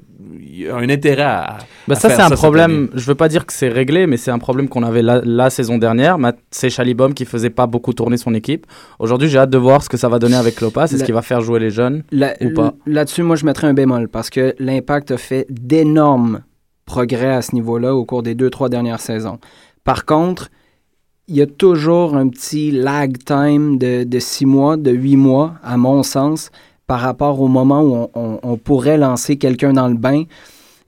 [0.51, 1.59] y a un intérêt à...
[1.87, 2.89] Bah à ça, faire c'est un problème.
[2.95, 5.49] Je veux pas dire que c'est réglé, mais c'est un problème qu'on avait la, la
[5.49, 6.19] saison dernière.
[6.51, 8.67] C'est Chalibom qui faisait pas beaucoup tourner son équipe.
[8.99, 10.89] Aujourd'hui, j'ai hâte de voir ce que ça va donner avec Lopa.
[10.89, 12.03] C'est ce La- qui va faire jouer les jeunes.
[12.41, 12.75] Ou pas?
[12.87, 16.41] Là-dessus, moi, je mettrais un bémol parce que l'impact a fait d'énormes
[16.87, 19.39] progrès à ce niveau-là au cours des deux, trois dernières saisons.
[19.85, 20.51] Par contre,
[21.29, 25.55] il y a toujours un petit lag time de, de six mois, de huit mois,
[25.63, 26.51] à mon sens,
[26.87, 30.25] par rapport au moment où on, on- on pourrait lancer quelqu'un dans le bain.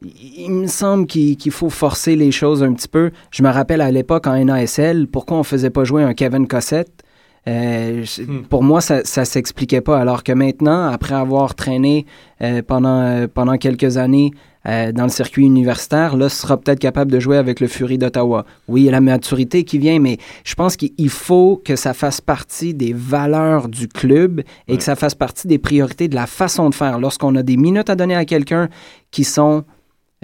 [0.02, 3.10] Il me semble qu'il faut forcer les choses un petit peu.
[3.30, 7.02] Je me rappelle à l'époque en NASL, pourquoi on faisait pas jouer un Kevin Cossette?
[7.46, 9.98] Euh, je- Pour moi, ça, ça s'expliquait pas.
[9.98, 12.06] Alors que maintenant, après avoir traîné
[12.42, 14.30] euh, pendant, euh, pendant quelques années
[14.66, 18.44] euh, dans le circuit universitaire, là, sera peut-être capable de jouer avec le Fury d'Ottawa.
[18.68, 21.94] Oui, il y a la maturité qui vient, mais je pense qu'il faut que ça
[21.94, 26.26] fasse partie des valeurs du club et que ça fasse partie des priorités de la
[26.26, 26.98] façon de faire.
[26.98, 28.68] Lorsqu'on a des minutes à donner à quelqu'un
[29.10, 29.64] qui sont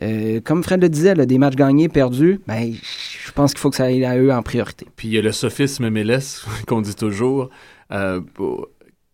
[0.02, 2.74] euh, comme Fred le disait, là, des matchs gagnés, perdus, ben,
[3.24, 4.86] je pense qu'il faut que ça aille à eux en priorité.
[4.94, 7.50] Puis il y a le sophisme MLS qu'on dit toujours.
[7.92, 8.20] Euh,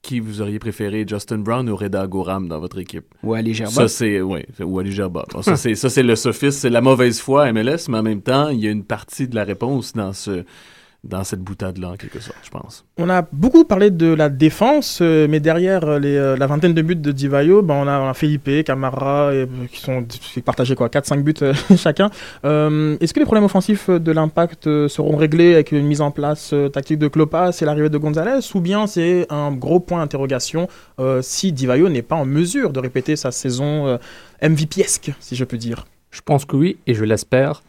[0.02, 3.06] qui vous auriez préféré, Justin Brown ou Reda Goram dans votre équipe?
[3.22, 3.72] Ou Ali Gerba.
[3.72, 5.24] Ça, c'est, oui, ou Ali Gerba.
[5.32, 8.20] Bon, ça, c'est, ça, c'est le sophisme, c'est la mauvaise foi MLS, mais en même
[8.20, 10.44] temps, il y a une partie de la réponse dans ce,
[11.04, 12.84] dans cette boutade-là, en quelque sorte, je pense.
[12.96, 16.74] On a beaucoup parlé de la défense, euh, mais derrière euh, les, euh, la vingtaine
[16.74, 20.06] de buts de Divayo, ben on, a, on a Felipe, Camara, et, qui sont
[20.44, 22.10] partagés quoi, 4-5 buts euh, chacun.
[22.44, 26.54] Euh, Est-ce que les problèmes offensifs de l'impact seront réglés avec une mise en place
[26.72, 30.68] tactique de Klopas et l'arrivée de Gonzalez, ou bien c'est un gros point d'interrogation
[31.00, 33.96] euh, si Divayo n'est pas en mesure de répéter sa saison euh,
[34.42, 35.86] MVP-esque, si je peux dire?
[36.10, 37.62] Je pense que oui, et je l'espère.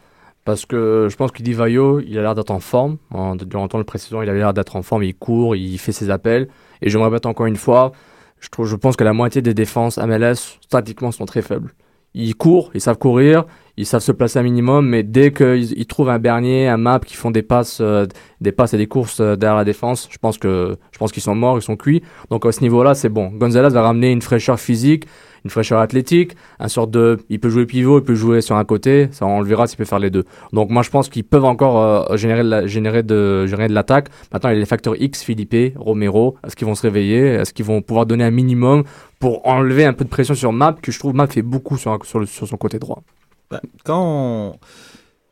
[0.44, 2.98] Parce que je pense que Divayo, il a l'air d'être en forme.
[3.10, 5.02] En, durant le précédent, il avait l'air d'être en forme.
[5.02, 6.48] Il court, il fait ses appels.
[6.82, 7.92] Et je me répète encore une fois,
[8.40, 11.72] je, trouve, je pense que la moitié des défenses MLS, statiquement, sont très faibles.
[12.16, 13.44] Ils courent, ils savent courir,
[13.76, 17.00] ils savent se placer un minimum, mais dès qu'ils ils trouvent un Bernier, un Map
[17.00, 18.06] qui font des passes, euh,
[18.40, 21.24] des passes et des courses euh, derrière la défense, je pense que je pense qu'ils
[21.24, 22.02] sont morts, ils sont cuits.
[22.30, 23.30] Donc à ce niveau-là, c'est bon.
[23.30, 25.06] Gonzalez va ramener une fraîcheur physique,
[25.44, 28.64] une fraîcheur athlétique, un sorte de, il peut jouer pivot, il peut jouer sur un
[28.64, 30.24] côté, ça on le verra s'il peut faire les deux.
[30.52, 34.08] Donc moi je pense qu'ils peuvent encore euh, générer, de générer de, l'attaque.
[34.32, 37.52] Maintenant il y a les facteurs X, Philippe, Romero, est-ce qu'ils vont se réveiller, est-ce
[37.52, 38.84] qu'ils vont pouvoir donner un minimum
[39.18, 41.98] pour enlever un peu de pression sur Map, que je trouve Map fait beaucoup sur,
[42.04, 43.02] sur, son côté droit?
[43.50, 44.56] Ben, quand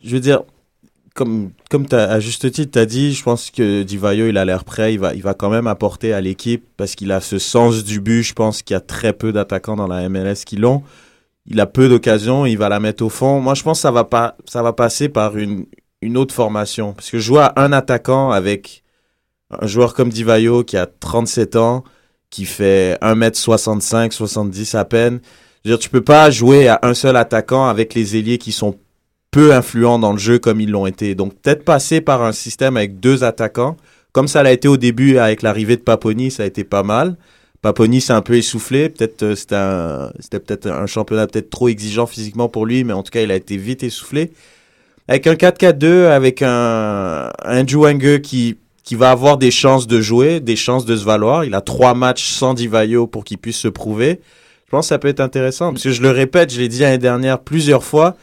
[0.03, 0.43] je veux dire
[1.15, 4.65] comme comme t'as- à juste titre t'as dit je pense que Divayo il a l'air
[4.65, 7.85] prêt il va il va quand même apporter à l'équipe parce qu'il a ce sens
[7.85, 10.83] du but je pense qu'il y a très peu d'attaquants dans la MLS qui l'ont.
[11.47, 13.41] Il a peu d'occasions il va la mettre au fond.
[13.41, 15.67] Moi je pense que ça va pas ça va passer par une
[16.01, 16.93] une autre formation.
[16.95, 18.83] Parce que jouer à un attaquant avec
[19.61, 21.85] un joueur comme Divayo qui a 37 ans
[22.31, 25.21] qui fait 1m65 70 à peine
[25.65, 28.51] je veux dire, tu peux pas jouer à un seul attaquant avec les ailiers qui
[28.51, 28.77] sont
[29.33, 31.17] peu influents dans le jeu comme ils l'ont été.
[31.17, 33.77] Donc peut-être passer par un système avec deux attaquants,
[34.13, 37.17] comme ça l'a été au début avec l'arrivée de Paponi, ça a été pas mal.
[37.63, 42.49] Paponi s'est un peu essoufflé, peut-être euh, c'était peut-être un championnat peut-être trop exigeant physiquement
[42.49, 44.33] pour lui, mais en tout cas il a été vite essoufflé.
[45.09, 50.41] Avec un 4-4-2, avec un, un Juanger qui qui va avoir des chances de jouer,
[50.41, 51.45] des chances de se valoir.
[51.45, 54.21] Il a trois matchs sans Divayo pour qu'il puisse se prouver.
[54.67, 56.81] Je pense que ça peut être intéressant parce que je le répète, je l'ai dit
[56.81, 58.17] l'année dernière plusieurs fois,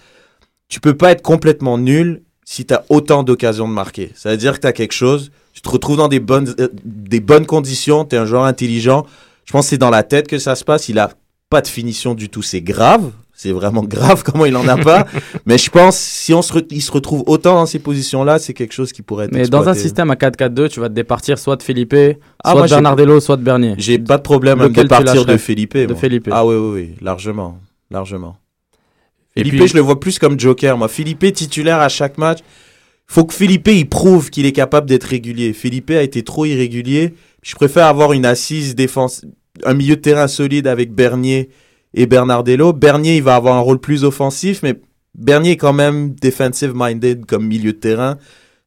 [0.69, 4.11] tu peux pas être complètement nul si tu as autant d'occasions de marquer.
[4.15, 6.69] Ça veut dire que tu as quelque chose, tu te retrouves dans des bonnes, euh,
[6.83, 9.05] des bonnes conditions, tu es un joueur intelligent.
[9.45, 10.89] Je pense que c'est dans la tête que ça se passe.
[10.89, 11.11] Il a
[11.49, 12.41] pas de finition du tout.
[12.43, 13.11] C'est grave.
[13.33, 15.05] C'est vraiment grave comment il en a pas.
[15.45, 18.53] Mais je pense si on se, re- il se retrouve autant dans ces positions-là, c'est
[18.53, 21.39] quelque chose qui pourrait être Mais dans un système à 4-4-2, tu vas te départir
[21.39, 21.95] soit de Felipe,
[22.43, 23.75] Ah, soit de Bernardello, soit de Bernier.
[23.77, 25.77] J'ai pas de problème à me départir de Felipe.
[25.77, 25.95] De moi.
[25.95, 26.29] Felipe.
[26.31, 27.57] Ah oui, oui, oui, largement,
[27.89, 28.37] largement.
[29.39, 30.77] Et Philippe, puis- je le vois plus comme Joker.
[30.77, 32.39] Moi, Philippe titulaire à chaque match.
[33.07, 35.53] Faut que Philippe il prouve qu'il est capable d'être régulier.
[35.53, 37.15] Philippe a été trop irrégulier.
[37.41, 39.25] Je préfère avoir une assise défense,
[39.65, 41.49] un milieu de terrain solide avec Bernier
[41.95, 42.71] et Bernardello.
[42.71, 44.75] Bernier, il va avoir un rôle plus offensif, mais
[45.15, 48.17] Bernier est quand même defensive minded comme milieu de terrain.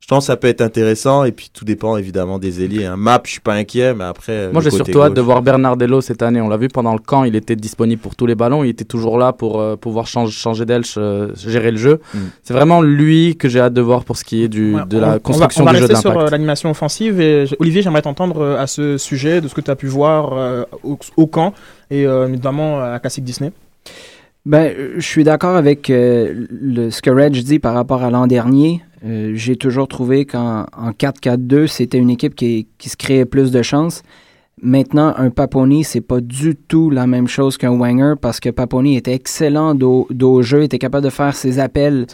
[0.03, 2.87] Je pense que ça peut être intéressant et puis tout dépend évidemment des ailiers.
[2.87, 4.51] Un map, je suis pas inquiet, mais après.
[4.53, 6.41] Moi, le j'ai surtout hâte de voir Bernardello cette année.
[6.41, 8.65] On l'a vu pendant le camp, il était disponible pour tous les ballons.
[8.65, 12.01] Il était toujours là pour euh, pouvoir changer, changer d'aile, euh, gérer le jeu.
[12.15, 12.19] Mm.
[12.43, 14.97] C'est vraiment lui que j'ai hâte de voir pour ce qui est du, Ouais, de
[14.97, 17.21] on- la on va- construction on va, du jeu rester sur euh, l'animation offensive.
[17.21, 20.33] Et, Olivier, j'aimerais t'entendre euh, à ce sujet de ce que tu as pu voir
[20.33, 21.55] euh, au, au camp
[21.93, 23.53] et euh, notamment à Classic Disney.
[24.45, 28.11] Ben, euh, je suis d'accord avec euh, le, ce que Reg dit par rapport à
[28.11, 28.83] l'an dernier.
[29.05, 33.53] Euh, J'ai toujours trouvé qu'en en 4-4-2, c'était une équipe qui, qui se créait plus
[33.53, 34.03] de chances.
[34.61, 38.97] Maintenant, un Paponi, c'est pas du tout la même chose qu'un Wanger parce que Paponi
[38.97, 42.07] était excellent dos au jeu, était capable de faire ses appels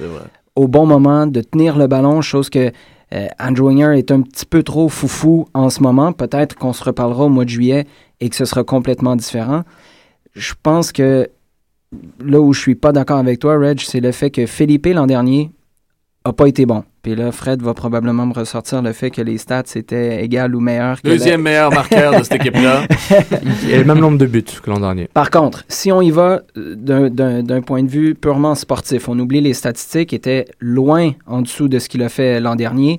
[0.57, 2.73] au bon moment, de tenir le ballon, chose que
[3.15, 6.13] euh, Andrew Winger est un petit peu trop foufou en ce moment.
[6.13, 7.87] Peut-être qu'on se reparlera au mois de juillet
[8.21, 9.63] et que ce sera complètement différent.
[10.35, 11.29] Je pense que
[12.25, 15.07] là où je suis pas d'accord avec toi, Reg, c'est le fait que Felipe l'an
[15.07, 15.51] dernier
[16.25, 16.85] a pas été bon.
[17.01, 20.63] Puis là, Fred va probablement me ressortir le fait que les stats étaient égales ou
[20.63, 22.83] la- Deuxième meilleur marqueur de cette équipe-là.
[23.63, 25.09] Il y a le même nombre de buts que l'an dernier.
[25.15, 26.75] Par contre, si on y va euh,
[27.09, 31.79] d'un- point de vue purement sportif, on oublie les statistiques, étaient loin en dessous de
[31.79, 32.99] ce qu'il a fait l'an dernier.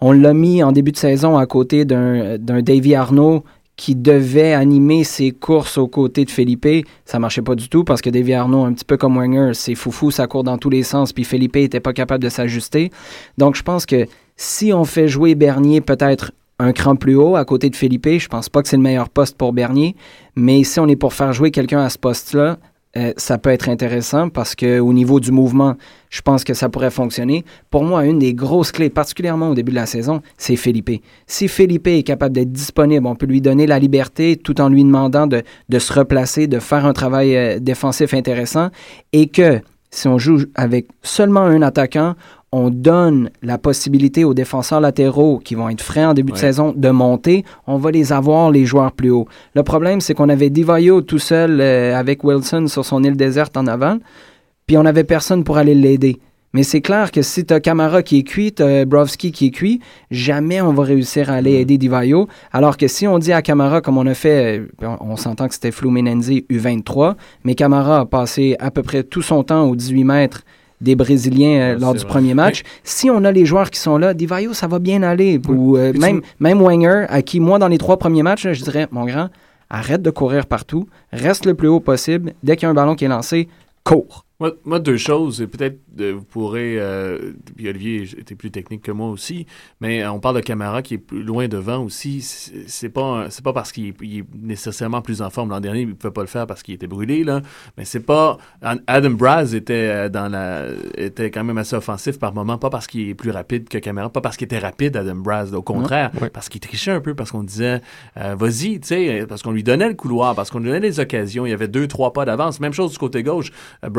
[0.00, 3.44] On l'a mis en début de saison à côté d'un d'un Davy Arnaud
[3.80, 6.86] qui devait animer ses courses aux côtés de Felipe.
[7.06, 9.74] Ça marchait pas du tout parce que Davy Arnaud, un petit peu comme Wenger, c'est
[9.74, 12.90] foufou, ça court dans tous les sens, puis Felipe était pas capable de s'ajuster.
[13.38, 14.04] Donc je pense que
[14.36, 18.28] si on fait jouer Bernier peut-être un cran plus haut à côté de Felipe, je
[18.28, 19.96] pense pas que c'est le meilleur poste pour Bernier,
[20.36, 22.58] mais si on est pour faire jouer quelqu'un à ce poste-là,
[22.96, 25.76] euh, ça peut être intéressant parce que au niveau du mouvement,
[26.08, 27.44] je pense que ça pourrait fonctionner.
[27.70, 31.02] Pour moi, une des grosses clés, particulièrement au début de la saison, c'est Felipe.
[31.26, 34.82] Si Felipe est capable d'être disponible, on peut lui donner la liberté tout en lui
[34.82, 35.42] demandant de,
[35.78, 38.70] se replacer, de faire un travail euh, défensif intéressant
[39.12, 39.60] et que
[39.92, 42.14] si on joue avec seulement un attaquant,
[42.52, 46.74] on donne la possibilité aux défenseurs latéraux qui vont être frais en début de saison
[46.76, 47.44] de monter.
[47.66, 49.28] On va les avoir, les joueurs plus hauts.
[49.54, 53.56] Le problème, c'est qu'on avait Divayo tout seul euh, avec Wilson sur son île déserte
[53.56, 53.98] en avant,
[54.66, 56.18] puis on n'avait personne pour aller l'aider.
[56.52, 59.46] Mais c'est clair que si tu as Camara qui est cuit, tu as Brovski qui
[59.46, 59.78] est cuit,
[60.10, 62.26] jamais on va réussir à aller aider Divayo.
[62.52, 65.46] Alors que si on dit à Camara, comme on a fait, euh, on, on s'entend
[65.46, 69.76] que c'était Fluminense U23, mais Camara a passé à peu près tout son temps aux
[69.76, 70.42] 18 mètres
[70.80, 72.08] des Brésiliens euh, lors du vrai.
[72.08, 72.62] premier match.
[72.84, 75.40] Si on a les joueurs qui sont là, Divayo, ça va bien aller.
[75.48, 78.52] Ou euh, tu- même, même Wenger, à qui, moi, dans les trois premiers matchs, là,
[78.52, 79.28] je dirais, mon grand,
[79.68, 82.32] arrête de courir partout, reste le plus haut possible.
[82.42, 83.48] Dès qu'il y a un ballon qui est lancé,
[83.84, 84.24] cours.
[84.40, 88.82] Moi, moi, deux choses, et peut-être euh, vous pourrez, euh, puis Olivier était plus technique
[88.82, 89.46] que moi aussi,
[89.80, 92.20] mais euh, on parle de Camara qui est plus loin devant aussi.
[92.22, 95.50] C'est pas, c'est pas parce qu'il est, nécessairement plus en forme.
[95.50, 97.42] L'an dernier, il ne pouvait pas le faire parce qu'il était brûlé, là.
[97.76, 98.38] Mais c'est pas.
[98.86, 102.86] Adam Braz était euh, dans la, était quand même assez offensif par moment, pas parce
[102.86, 106.10] qu'il est plus rapide que Camara, pas parce qu'il était rapide, Adam Braz, au contraire,
[106.20, 106.30] Ouais.
[106.30, 107.80] parce qu'il trichait un peu, parce qu'on disait,
[108.16, 110.98] euh, vas-y, tu sais, parce qu'on lui donnait le couloir, parce qu'on lui donnait les
[111.00, 111.44] occasions.
[111.46, 112.58] Il y avait deux, trois pas d'avance.
[112.60, 113.50] Même chose du côté gauche.
[113.84, 113.90] Euh,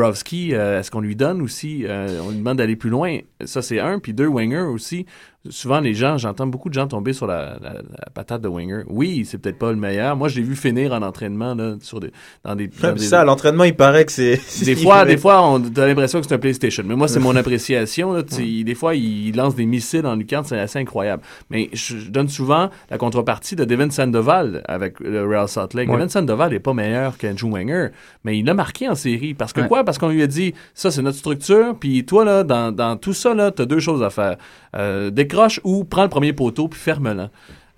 [0.52, 3.18] Euh, est-ce qu'on lui donne aussi, euh, on lui demande d'aller plus loin?
[3.44, 3.98] Ça, c'est un.
[3.98, 5.06] Puis deux, Wenger aussi.
[5.50, 8.82] Souvent, les gens, j'entends beaucoup de gens tomber sur la, la- la patate de Wenger.
[8.86, 10.14] Oui, c'est peut-être pas le meilleur.
[10.14, 12.12] Moi, je l'ai vu finir en entraînement, là, sur des,
[12.44, 14.40] dans des, dans des- ça, l'entraînement, il paraît que c'est.
[14.64, 16.84] des fois, des fois, on a l'impression que c'est un PlayStation.
[16.86, 18.12] Mais moi, c'est mon appréciation.
[18.12, 21.22] Là, Tu sais, Des fois, il lance des missiles en lucarne, c'est assez incroyable.
[21.50, 25.88] Mais je, je donne souvent la contrepartie de Devin Sandoval avec le Real Salt Lake.
[25.88, 25.96] Ouais.
[25.96, 27.88] Devin Sandoval n'est pas meilleur qu'Andrew Wenger,
[28.22, 29.34] mais il l'a marqué en série.
[29.34, 29.66] Parce que Ouais.
[29.68, 29.82] quoi?
[29.82, 31.74] Parce qu'on lui a dit, ça, c'est notre structure.
[31.80, 34.36] Puis toi, là, dans, dans tout ça, tu as deux choses à faire.
[34.76, 37.26] Euh, décroche ou prends le premier poteau, puis ferme-le.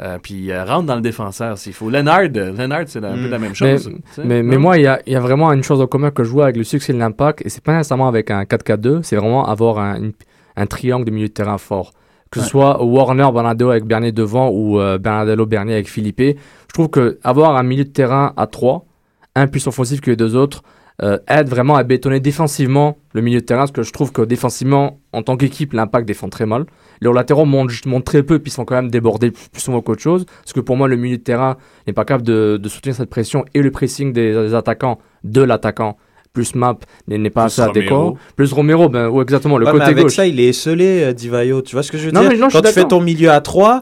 [0.03, 1.89] Euh, puis euh, rentre dans le défenseur s'il faut.
[1.89, 3.85] Leonard, Leonard c'est un peu la même Mais, chose.
[3.95, 4.23] tu sais.
[4.25, 6.31] mais, mais moi, il y a, y a vraiment une chose en commun que je
[6.31, 9.47] vois avec le succès de l'impact, et c'est pas nécessairement avec un 4-4-2, c'est vraiment
[9.49, 10.13] avoir un, une-
[10.57, 11.93] un triangle de milieu de terrain fort.
[12.31, 12.51] Que ce Ouais.
[12.51, 17.19] soit Warner, Bernardo avec Bernier devant ou euh, Bernardello, Bernier avec Philippe, je trouve que
[17.23, 18.85] avoir un milieu de terrain à 3,
[19.37, 20.63] un plus offensif que les deux autres,
[21.03, 24.23] euh, aide vraiment à bétonner défensivement le milieu de terrain, parce que je trouve que
[24.23, 26.67] défensivement, en tant qu'équipe, l'impact défend très mal.
[27.01, 30.01] Les latéraux montent, montent très peu, puis ils sont quand même débordés plus souvent qu'autre
[30.03, 30.25] chose.
[30.43, 33.11] Parce que pour moi, le milieu de terrain n'est pas capable de, de soutenir cette
[33.11, 35.97] pression et le pressing des, des attaquants, de l'attaquant,
[36.33, 36.79] plus Map,
[37.09, 37.95] n'est pas Plus assez adéquat.
[37.95, 38.19] Romero.
[38.37, 40.15] Plus Romero, ben, ou exactement, le Ouais, mais côté avec gauche.
[40.17, 41.63] ça, il est esselé, euh, Divayo.
[41.63, 43.31] Tu vois ce que je veux Non, dire mais non, Quand tu fais ton milieu
[43.31, 43.81] à 3,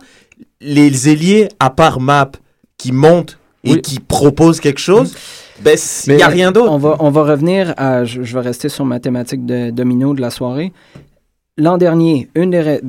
[0.61, 2.33] les ailiers, à part Map,
[2.79, 3.83] qui montent et Oui.
[3.83, 5.15] qui proposent quelque chose,
[5.65, 5.77] ben,
[6.09, 6.71] il n'y a rien d'autre.
[6.73, 8.05] On va, on va revenir à.
[8.05, 10.73] Je, je vais rester sur ma thématique de domino de la soirée.
[11.57, 12.81] L'an dernier, une des.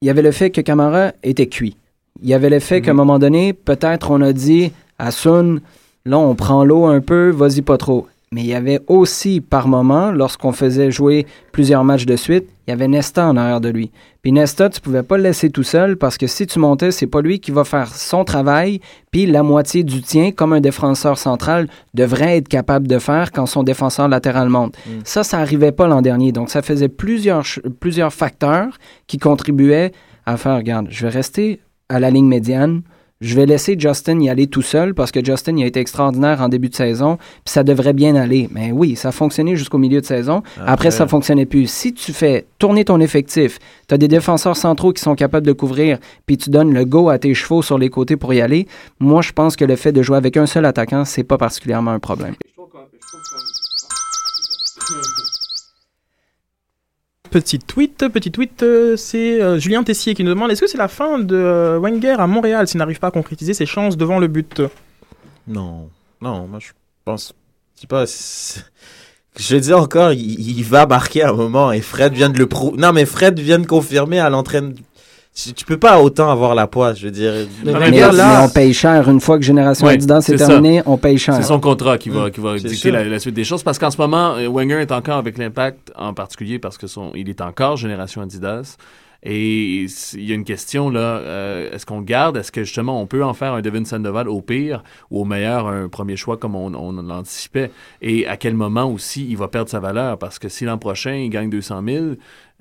[0.00, 1.76] Il y avait le fait que Camara était cuit.
[2.22, 2.98] Il y avait le fait qu'à un Mhm.
[2.98, 5.60] moment donné, peut-être on a dit à Sun,
[6.04, 8.06] là, on prend l'eau un peu, vas-y pas trop.
[8.30, 12.70] Mais il y avait aussi, par moment, lorsqu'on faisait jouer plusieurs matchs de suite, il
[12.70, 13.90] y avait Nesta en arrière de lui.
[14.20, 17.06] Puis Nesta, tu pouvais pas le laisser tout seul parce que si tu montais, c'est
[17.06, 21.16] pas lui qui va faire son travail, puis la moitié du tien, comme un défenseur
[21.16, 24.76] central, devrait être capable de faire quand son défenseur latéral monte.
[25.04, 26.30] Ça, ça arrivait pas l'an dernier.
[26.32, 27.44] Donc, ça faisait plusieurs,
[27.80, 29.92] plusieurs facteurs qui contribuaient
[30.26, 32.82] à faire, regarde, je vais rester à la ligne médiane,
[33.20, 36.40] je vais laisser Justin y aller tout seul parce que Justin il a été extraordinaire
[36.40, 38.48] en début de saison, puis ça devrait bien aller.
[38.52, 40.42] Mais oui, ça a fonctionné jusqu'au milieu de saison.
[40.56, 40.90] Après, Après.
[40.92, 41.68] ça fonctionnait plus.
[41.68, 45.52] Si tu fais tourner ton effectif, tu as des défenseurs centraux qui sont capables de
[45.52, 48.68] couvrir, puis tu donnes le go à tes chevaux sur les côtés pour y aller,
[49.00, 51.90] moi, je pense que le fait de jouer avec un seul attaquant, c'est pas particulièrement
[51.90, 52.34] un problème.
[57.30, 60.78] Petit tweet, petit tweet, euh, c'est euh, Julien Tessier qui nous demande est-ce que c'est
[60.78, 64.18] la fin de euh, Wenger à Montréal s'il n'arrive pas à concrétiser ses chances devant
[64.18, 64.62] le but?
[65.46, 65.90] Non,
[66.22, 66.68] non, moi je
[67.04, 67.34] pense.
[67.80, 68.04] Je pas.
[69.36, 72.78] je dis encore, il, va marquer un moment et Fred vient de le prouver.
[72.78, 74.74] Non, mais Fred vient de confirmer à l'entraînement.
[75.54, 77.32] Tu, peux pas autant avoir la poisse, je veux dire.
[77.64, 78.04] Mais, mais
[78.42, 79.08] on paye cher.
[79.08, 80.46] Une fois que Génération Ouais, Adidas est ça.
[80.48, 81.36] terminée, on paye cher.
[81.36, 83.62] C'est son contrat qui va, qui va dicter la, la suite des choses.
[83.62, 87.12] Parce qu'en ce moment, euh, Wenger est encore avec l'impact, en particulier parce que son,
[87.14, 88.76] il est encore génération Adidas.
[89.24, 92.36] Et il y a une question là, euh, est-ce qu'on le garde?
[92.36, 95.66] Est-ce que justement on peut en faire un Devin Sandoval au pire ou au meilleur
[95.66, 97.72] un premier choix comme on, on l'anticipait?
[98.00, 100.18] Et à quel moment aussi il va perdre sa valeur?
[100.18, 102.04] Parce que si l'an prochain il gagne 200 000,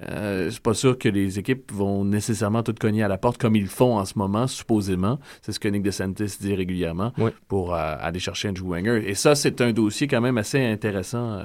[0.10, 3.56] euh, c'est pas sûr que les équipes vont nécessairement toutes cogner à la porte comme
[3.56, 5.20] ils le font en ce moment, supposément.
[5.42, 7.32] C'est ce que Nick DeSantis dit régulièrement Oui.
[7.48, 9.04] pour euh, aller chercher Andrew Wenger.
[9.10, 11.44] Et ça, c'est un dossier quand même assez intéressant euh,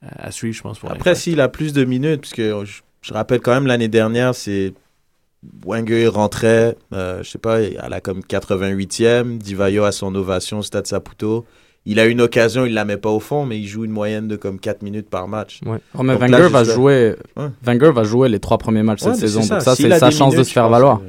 [0.00, 0.78] à suivre, je pense.
[0.80, 3.88] Pour Après, s'il a plus de minutes, parce que je, je rappelle quand même l'année
[3.88, 4.74] dernière, c'est
[5.64, 10.62] Wenger rentrait, euh, je sais pas, à la comme 88e, Divayo a son ovation au
[10.62, 11.44] Stade Saputo.
[11.84, 14.28] Il a une occasion, il la met pas au fond, mais il joue une moyenne
[14.28, 15.60] de comme 4 minutes par match.
[15.66, 15.78] Ouais.
[15.98, 17.16] Oh, mais Wenger là, va jouer.
[17.36, 17.46] Ouais.
[17.66, 19.40] Wenger va jouer les trois premiers matchs Ouais, cette saison.
[19.40, 19.74] Donc ça.
[19.74, 21.00] c'est sa chance de se faire valoir.
[21.00, 21.04] que-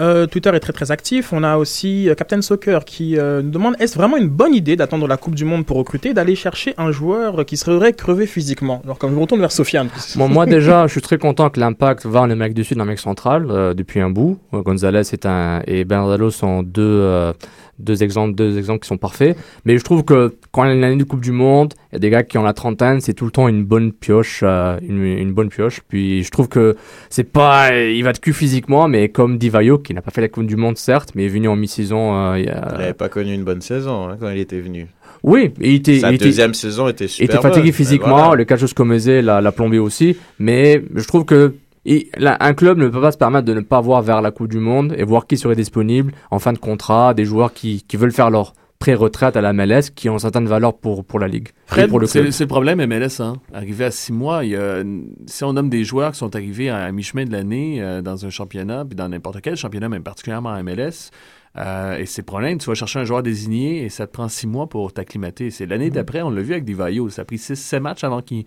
[0.00, 1.32] Euh, Twitter est très très actif.
[1.32, 4.74] On a aussi euh, Captain Soccer qui euh, nous demande est-ce vraiment une bonne idée
[4.74, 8.80] d'attendre la Coupe du Monde pour recruter, d'aller chercher un joueur qui serait crevé physiquement?
[8.84, 9.88] Alors, comme je retourne vers Sofiane.
[10.16, 13.46] Moi déjà, je suis très content que l'Impact va en Amérique du Sud, Amérique centrale,
[13.50, 14.38] euh, depuis un bout.
[14.52, 17.32] Gonzalez est un, et Bernardo sont deux,
[17.78, 19.36] deux, exemples, deux exemples qui sont parfaits.
[19.64, 21.96] Mais je trouve que quand il y a une année de Coupe du Monde, y
[21.96, 24.78] a des gars qui ont la trentaine, c'est tout le temps une bonne pioche, euh,
[24.82, 25.80] une, une bonne pioche.
[25.88, 26.76] Puis je trouve que
[27.10, 30.28] c'est pas, il va de cul physiquement, mais comme Divayo, qui n'a pas fait la
[30.28, 32.14] Coupe du Monde certes, mais est venu en mi-saison.
[32.32, 34.86] euh, il Il n'avait pas connu une bonne saison hein, quand il était venu.
[35.22, 37.72] Oui, et il était, Sa il était- deuxième saison était il super était fatigué bonne,
[37.72, 38.34] physiquement, voilà.
[38.34, 41.54] le catch Comezé l'a l'a plombé aussi, mais je trouve que
[41.86, 44.30] il- là, un club ne peut pas se permettre de ne pas voir vers la
[44.30, 47.84] Coupe du Monde et voir qui serait disponible en fin de contrat, des joueurs qui,
[47.86, 48.52] qui veulent faire leur
[48.84, 51.48] pré-retraite à la MLS, qui ont certaines valeurs pour, pour la Ligue
[51.88, 52.06] pour le.
[52.06, 53.36] C'est c'est le problème MLS, hein.
[53.54, 54.82] Arrivé à six mois, il y a,
[55.26, 58.26] si on nomme des joueurs qui sont arrivés à, à mi-chemin de l'année euh, dans
[58.26, 61.10] un championnat, puis dans n'importe quel championnat, même particulièrement en MLS,
[61.56, 64.28] euh, et c'est le problème, tu vas chercher un joueur désigné et ça te prend
[64.28, 65.50] six mois pour t'acclimater.
[65.50, 68.22] C'est l'année d'après, on l'a vu avec Divayo, ça a pris six, sept matchs avant
[68.22, 68.44] qu'il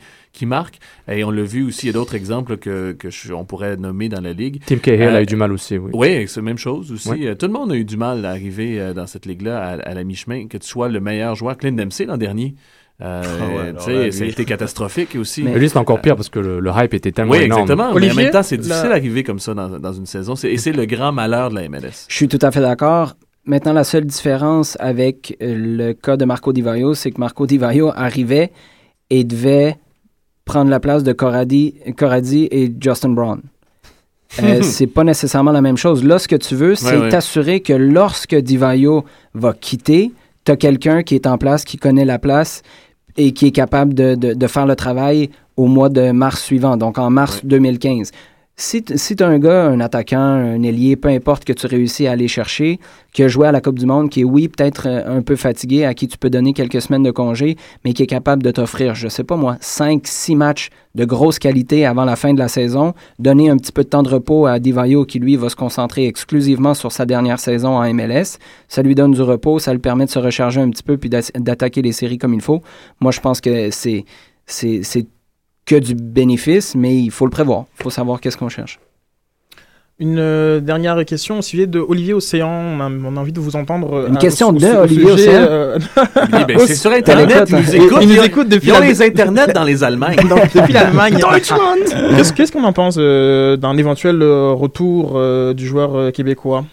[0.47, 3.45] marque, et on l'a vu aussi, il y a d'autres exemples que, que je- on
[3.45, 4.61] pourrait nommer dans la Ligue.
[4.65, 5.91] Tim Cahill Euh, a eu du mal aussi, oui.
[5.93, 7.09] Oui, c'est la même chose aussi.
[7.09, 7.27] Oui.
[7.27, 9.71] Euh, tout le monde a eu du mal à arriver euh, dans cette ligue-là à,
[9.79, 11.55] à la mi-chemin, que tu sois le meilleur joueur.
[11.57, 12.55] Clint Dempsey l'an dernier,
[13.01, 13.21] euh,
[13.79, 15.43] Ah ouais, ça a été catastrophique aussi.
[15.43, 17.61] Mais lui, c'est encore pire parce que le, le hype était tellement Oui, énorme.
[17.61, 17.89] exactement.
[17.89, 20.33] mais en Olivier, même temps, c'est difficile d'arriver comme ça dans, dans une saison.
[20.43, 22.05] Et c'est le grand malheur de la MLS.
[22.07, 23.15] Je suis tout à fait d'accord.
[23.45, 27.45] Maintenant, la seule différence avec euh, le cas de Marco Di Vaio, c'est que Marco
[27.47, 28.51] Di Vaio arrivait
[29.09, 29.77] et devait
[30.43, 33.41] prendre la place de Corradi, Corradi et Justin Brown.
[34.43, 36.03] Euh, c'est pas nécessairement la même chose.
[36.03, 37.09] Là, ce que tu veux, c'est ouais.
[37.09, 40.11] t'assurer que lorsque Di Vaio va quitter,
[40.43, 42.63] tu as quelqu'un qui est en place, qui connaît la place
[43.17, 46.77] et qui est capable de, de- de faire le travail au mois de mars suivant,
[46.77, 48.11] donc en mars 2015.
[48.59, 52.13] Si, si tu un gars, un attaquant, un ailier, peu importe que tu réussis à
[52.13, 52.79] aller chercher,
[53.13, 55.35] qui a joué à la Coupe du Monde, qui est, oui, peut-être euh, un peu
[55.35, 57.55] fatigué, à qui tu peux donner quelques semaines de congé,
[57.85, 61.37] mais qui est capable de t'offrir, je sais pas moi, 5, 6 matchs de grosse
[61.37, 64.47] qualité avant la fin de la saison, donner un petit peu de temps de repos
[64.47, 68.39] à Divayo, qui lui va se concentrer exclusivement sur sa dernière saison en MLS.
[68.69, 71.11] Ça lui donne du repos, ça lui permet de se recharger un petit peu puis
[71.11, 72.63] d'attaquer les séries comme il faut.
[73.01, 74.03] Moi, je pense que c'est
[74.47, 75.05] c'est
[75.67, 77.65] que du bénéfice, mais il faut le prévoir.
[77.79, 78.79] Il faut savoir qu'est-ce qu'on cherche.
[79.99, 82.47] Une euh, dernière question au sujet de Olivier Océan.
[82.49, 83.93] On a, on a envie de vous entendre.
[83.95, 85.41] euh, Une question de Olivier sujet, Océan?
[85.49, 85.79] euh,
[86.31, 87.97] ben, c'est sur Internet, ils nous écoutent.
[88.01, 90.17] Il nous ils ont- écoute depuis Ils ont la- les Internets dans les Allemagnes.
[90.29, 91.17] Donc, depuis l'Allemagne.
[92.15, 96.63] Qu'est-ce qu'est-ce qu'on en pense euh, d'un éventuel retour euh, du joueur euh, québécois?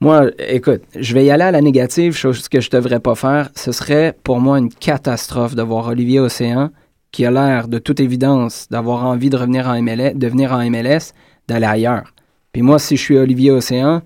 [0.00, 3.50] Moi, écoute, je vais y aller à la négative, chose que je devrais pas faire.
[3.54, 6.70] Ce serait pour moi une catastrophe de voir Olivier Océan,
[7.12, 10.70] qui a l'air de toute évidence d'avoir envie de revenir en MLS, de venir en
[10.70, 11.12] MLS,
[11.48, 12.14] d'aller ailleurs.
[12.52, 14.02] Puis moi, si je suis Olivier Océan,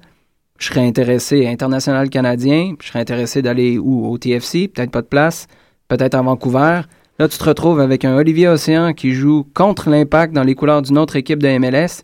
[0.59, 4.07] je serais intéressé international canadien, je serais intéressé d'aller où?
[4.07, 5.47] Au TFC, peut-être pas de place,
[5.89, 6.83] peut-être à Vancouver.
[7.19, 10.83] Là, tu te retrouves avec un Olivier Océan qui joue contre l'impact dans les couleurs
[10.83, 12.03] d'une autre équipe de MLS.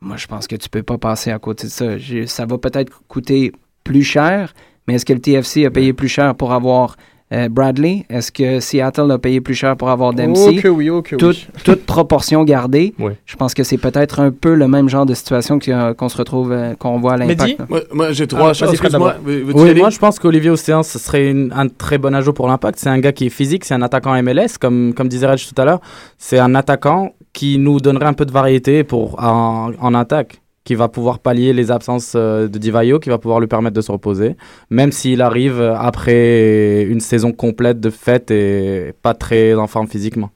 [0.00, 1.86] Moi, je pense que tu peux pas passer à côté de ça.
[2.26, 3.52] Ça va peut-être coûter
[3.84, 4.54] plus cher,
[4.86, 6.96] mais est-ce que le TFC a payé plus cher pour avoir
[7.34, 8.06] euh, Bradley?
[8.08, 10.56] Est-ce que Seattle a payé plus cher pour avoir Dempsey?
[10.58, 11.46] Oh que oui, oh que Toute, oui.
[11.64, 12.94] toute proportion gardée.
[12.98, 13.12] Oui.
[13.26, 16.16] Je pense que c'est peut-être un peu le même genre de situation euh, qu'on se
[16.16, 17.34] retrouve, euh, qu'on voit à Mehdi?
[17.58, 17.68] l'impact.
[17.70, 18.70] Moi, moi, j'ai trois Ah, choses.
[18.80, 22.46] veux-tu Oui, moi je pense qu'Olivier Océan, ce serait une- un très bon ajout pour
[22.48, 22.78] l'impact.
[22.78, 25.60] C'est un gars qui est physique, c'est un attaquant MLS, comme, comme disait Reg tout
[25.60, 25.80] à l'heure.
[26.18, 30.40] C'est un attaquant qui nous donnerait un peu de variété pour, en, en attaque.
[30.64, 33.82] Qui va pouvoir pallier les absences euh, de Divayo, qui va pouvoir lui permettre de
[33.82, 34.36] se reposer,
[34.70, 40.30] même s'il arrive après une saison complète de fête et pas très en forme physiquement.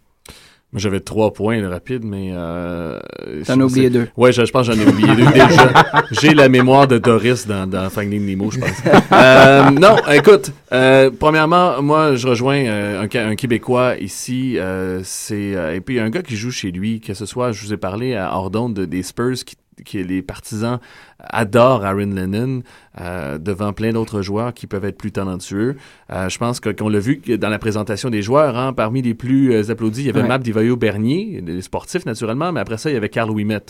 [0.71, 2.29] Moi, j'avais trois points rapides, mais.
[2.35, 2.99] Euh,
[3.47, 4.07] T'en as oublié deux.
[4.19, 5.73] Ouais, je, je pense que j'en ai oublié deux déjà.
[6.11, 8.83] J'ai la mémoire de Doris dans, dans Finding Nemo, je pense.
[9.11, 14.59] Euh, non, écoute, euh, premièrement, moi, je rejoins euh, un, Québécois ici.
[14.59, 17.65] euh, c'est euh, et puis un gars qui joue chez lui, que ce soit, je
[17.65, 20.79] vous ai parlé à Ordon de, des Spurs qui qui les partisans
[21.21, 22.63] adorent Aaron Lennon
[23.01, 25.77] euh, devant plein d'autres joueurs qui peuvent être plus talentueux.
[26.13, 29.03] Euh, je pense que- qu'on l'a vu que dans la présentation des joueurs, hein, parmi
[29.03, 30.29] les plus euh, applaudis, il y avait Ouais.
[30.29, 33.61] Map Divayo Bernier, les sportifs naturellement, mais après ça, il y avait Carl Ouimet.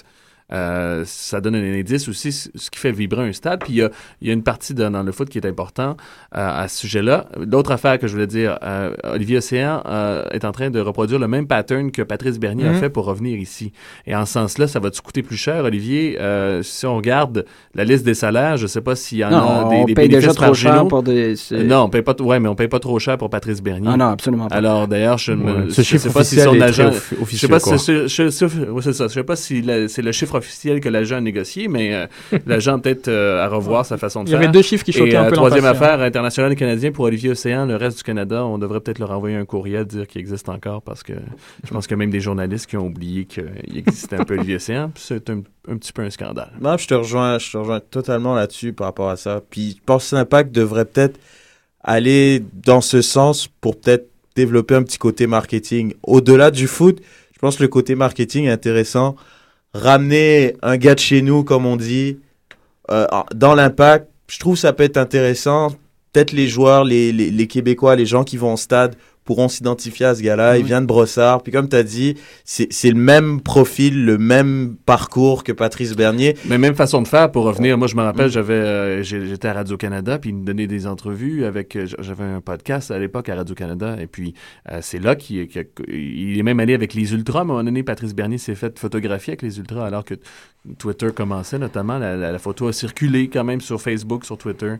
[0.52, 3.60] Euh, ça donne un indice aussi, ce qui fait vibrer un stade.
[3.60, 3.90] Puis il y a,
[4.22, 5.96] y a une partie de- dans le foot qui est important
[6.36, 7.26] euh, à ce sujet-là.
[7.50, 11.18] L'autre affaire que je voulais dire, euh, Olivier Océan euh, est en train de reproduire
[11.18, 12.78] le même pattern que Patrice Bernier a Mhm.
[12.80, 13.72] fait pour revenir ici.
[14.06, 16.16] Et en ce sens-là, ça va te coûter plus cher, Olivier?
[16.20, 17.44] Euh, si on regarde
[17.74, 19.94] la liste des salaires, je sais pas s'il y en Non, a des, on des
[19.94, 21.34] paye déjà trop cher pour des.
[21.52, 22.14] Non, on paye pas.
[22.20, 23.90] Ouais, mais on paye pas trop cher pour Patrice Bernier.
[23.92, 24.54] Ah non, absolument pas.
[24.56, 26.90] Alors d'ailleurs, je ne Ouais, sais pas si son agent.
[26.90, 27.26] Je.
[27.30, 27.48] Je sais
[29.24, 32.06] pas si c'est le chiffre officiel que l'agent a négocié, mais euh,
[32.46, 34.40] l'agent a peut-être euh, à revoir sa façon de Il y faire.
[34.40, 37.30] avait deux chiffres qui choquaient Et, un euh, peu Troisième affaire, international canadien pour Olivier
[37.30, 40.48] Océan, le reste du Canada, on devrait peut-être leur envoyer un courriel dire qu'il existe
[40.48, 41.12] encore parce que
[41.64, 44.34] je pense qu'il y a même des journalistes qui ont oublié qu'il existait un peu
[44.34, 44.90] Olivier Océan.
[44.94, 46.52] puis C'est un, un petit peu un scandale.
[46.60, 49.42] Non, je te rejoins, je te rejoins totalement là-dessus par rapport à ça.
[49.48, 51.18] Puis je pense que l'impact devrait peut-être
[51.82, 55.94] aller dans ce sens pour peut-être développer un petit côté marketing.
[56.02, 57.00] Au-delà du foot,
[57.34, 59.16] je pense que le côté marketing est intéressant.
[59.74, 62.18] Ramener un gars de chez nous, comme on dit,
[62.90, 65.70] euh, dans l'impact, je trouve ça peut être intéressant.
[66.12, 68.96] Peut-être les joueurs, les, les Québécois, les gens qui vont au stade
[69.28, 70.56] pourront s'identifier à ce gars-là.
[70.56, 71.42] Il vient de Brossard.
[71.42, 72.14] Puis comme tu as dit,
[72.44, 76.34] c'est le même profil, le même parcours que Patrice Bernier.
[76.46, 77.76] Mais même façon de faire pour revenir.
[77.76, 80.86] Moi, je me rappelle, j'avais, euh, j'étais à Radio Canada, puis ils me donnaient des
[80.86, 81.76] entrevues avec.
[81.76, 84.32] euh, j'avais un podcast à l'époque à Radio Canada, et puis
[84.72, 85.46] euh, c'est là qu'il
[85.88, 87.40] il est même allé avec les ultras.
[87.40, 90.14] À un moment donné, Patrice Bernier s'est fait photographier avec les ultras, alors que
[90.78, 91.98] Twitter commençait notamment.
[91.98, 94.74] La, la- la photo a circulé quand même sur Facebook, sur Twitter.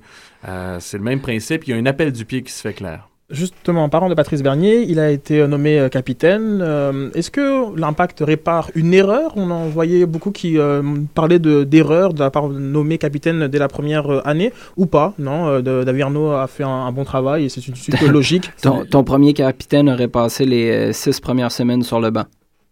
[0.48, 1.66] Euh, c'est le même principe.
[1.66, 3.08] Il y a un appel du pied qui se fait clair.
[3.30, 6.60] Justement, en parlant de Patrice Bernier, il a été nommé euh, capitaine.
[6.62, 9.32] Euh, Est-ce que l'impact répare une erreur?
[9.36, 10.82] On en voyait beaucoup qui euh,
[11.14, 15.12] parlaient de- d'erreur de la part de nommé capitaine dès la première année, ou pas
[15.18, 18.50] Non, David Arnaud a fait un, un bon travail et c'est une suite logique.
[18.62, 22.24] Ton, ton premier capitaine aurait passé les six premières semaines sur le banc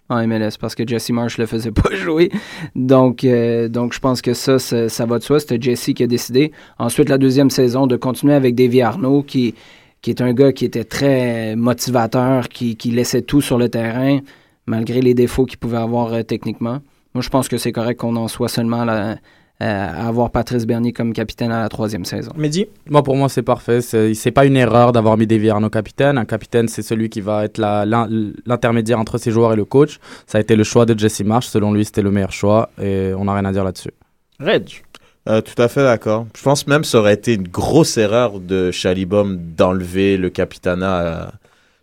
[0.08, 2.30] en MLS parce que Jesse Marsh le faisait pas jouer.
[2.74, 5.38] Donc, euh, donc je pense que ça, ça, ça va de soi.
[5.38, 6.52] C'était Jesse qui a décidé.
[6.78, 9.54] Ensuite, la deuxième saison, de continuer avec Davy Arnaud qui,
[10.06, 14.20] qui est un gars qui était très motivateur, qui, qui laissait tout sur le terrain
[14.64, 16.78] malgré les défauts qu'il pouvait avoir euh, techniquement.
[17.12, 19.16] Moi, je pense que c'est correct qu'on en soit seulement là, euh,
[19.58, 22.30] à avoir Patrice Bernier comme capitaine à la troisième saison.
[22.36, 23.80] Mehdi Moi, pour moi, c'est parfait.
[23.80, 26.18] C'est pas une erreur d'avoir mis Davy Arnaud capitaine.
[26.18, 29.98] Un capitaine, c'est celui qui va être l'intermédiaire entre ses joueurs et le coach.
[30.28, 31.48] Ça a été le choix de Jesse Marsh.
[31.48, 33.90] Selon lui, c'était le meilleur choix et on n'a rien à dire là-dessus.
[34.38, 34.84] Reg
[35.28, 36.26] Euh, tout à fait d'accord.
[36.36, 41.24] Je pense même que ça aurait été une grosse erreur de Chalibom d'enlever le capitanat,
[41.24, 41.32] à-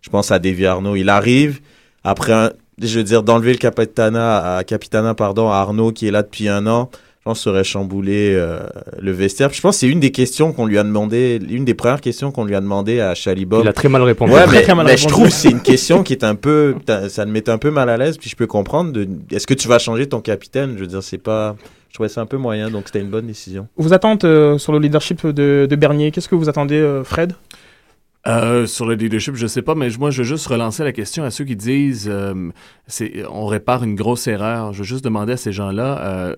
[0.00, 0.96] je pense, à Davy Arnaud.
[0.96, 1.60] Il arrive,
[2.04, 6.10] après un, je veux dire, d'enlever le capitanat à, capitanat, pardon, à Arnaud qui est
[6.10, 6.90] là depuis un an.
[7.26, 8.60] Je pense que ça aurait chamboulé euh,
[9.00, 9.50] le vestiaire.
[9.50, 12.30] Je pense que c'est une des questions qu'on lui a demandé, une des premières questions
[12.30, 13.62] qu'on lui a demandé à Chalibom.
[13.62, 14.30] Il a très mal répondu.
[14.34, 16.74] Ouais, mais, très mal mais je trouve que c'est une question qui est un peu,
[17.08, 18.92] ça me met un peu mal à l'aise, puis je peux comprendre.
[18.92, 20.74] de- Est-ce que tu vas changer ton capitaine?
[20.76, 21.56] Je veux dire, c'est pas,
[21.88, 23.68] je trouvais ça un peu moyen, donc c'était une bonne décision.
[23.78, 27.32] Vos attentes euh, sur le leadership de, de Bernier, qu'est-ce que vous attendez, euh, Fred?
[28.26, 31.24] Euh, sur le leadership, je sais pas, mais moi, je veux juste relancer la question
[31.24, 32.34] à ceux qui disent euh,
[32.86, 34.74] c'est, on répare une grosse erreur.
[34.74, 36.34] Je veux juste demander à ces gens-là, euh,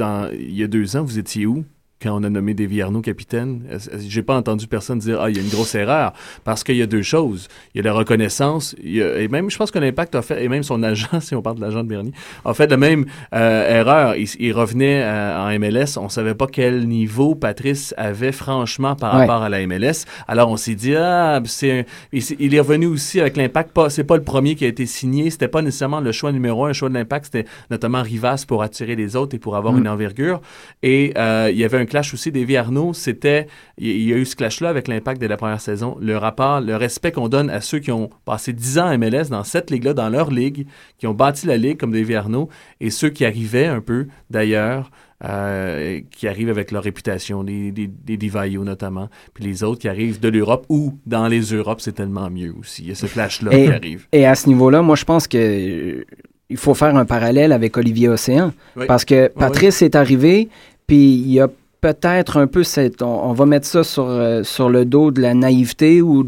[0.00, 1.64] dans, il y a deux ans, vous étiez où?
[2.02, 3.62] Quand on a nommé Davy Arnaud capitaine?
[3.98, 6.12] J'ai pas entendu personne dire Ah, il y a une grosse erreur.
[6.44, 7.48] Parce qu'il y a deux choses.
[7.74, 10.22] Il y a la reconnaissance, il y a- et même, je pense que l'Impact a
[10.22, 12.12] fait, et même son agent, si on parle de l'agent de Bernier,
[12.44, 14.16] a fait la même euh, erreur.
[14.16, 19.14] Il, il revenait euh, en MLS, on savait pas quel niveau Patrice avait franchement par
[19.14, 19.20] Ouais.
[19.20, 20.04] rapport à la MLS.
[20.28, 24.16] Alors on s'est dit ah c'est il est revenu aussi avec l'impact pas c'est pas
[24.16, 26.88] le premier qui a été signé, c'était pas nécessairement le choix numéro un, le choix
[26.88, 29.78] de l'impact c'était notamment Rivas pour attirer les autres et pour avoir Mm.
[29.78, 30.40] une envergure
[30.82, 34.24] et euh, il y avait un clash aussi Davy Arnaud, c'était il y a eu
[34.24, 37.50] ce clash là avec l'impact de la première saison, le rapport, le respect qu'on donne
[37.50, 40.30] à ceux qui ont passé 10 ans en MLS dans cette ligue là dans leur
[40.30, 40.66] ligue,
[40.98, 42.48] qui ont bâti la ligue comme Davy Arnaud
[42.80, 44.90] et ceux qui arrivaient un peu d'ailleurs
[45.22, 49.88] euh, qui arrivent avec leur réputation, des, des, des Divayo notamment, puis les autres qui
[49.88, 52.84] arrivent de l'Europe ou dans les Europes, c'est tellement mieux aussi.
[52.84, 54.06] Il y a ce flash-là qui arrive.
[54.12, 56.04] et à ce niveau-là, moi, je pense que euh,
[56.48, 58.52] il faut faire un parallèle avec Olivier Océan.
[58.76, 58.86] Oui.
[58.86, 59.32] Parce que oui.
[59.38, 60.48] Patrice est arrivé,
[60.86, 61.48] puis il y a
[61.80, 62.62] peut-être un peu.
[63.00, 66.26] On, va mettre ça sur, euh, sur le dos de la naïveté ou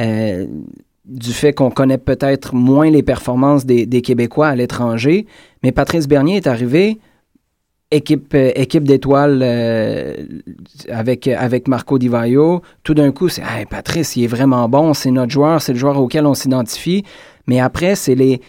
[0.00, 0.46] euh,
[1.04, 5.26] du fait qu'on connaît peut-être moins les performances des, Québécois à l'étranger.
[5.62, 6.98] Mais Patrice Bernier est arrivé,
[7.90, 9.42] équipe, euh, équipe d'étoiles
[10.88, 12.62] avec, avec Marco Di Vaio.
[12.82, 15.78] Tout d'un coup, c'est Hey, Patrice, il est vraiment bon, c'est notre joueur, c'est le
[15.78, 17.04] joueur auquel on s'identifie.
[17.46, 18.40] Mais après, c'est les.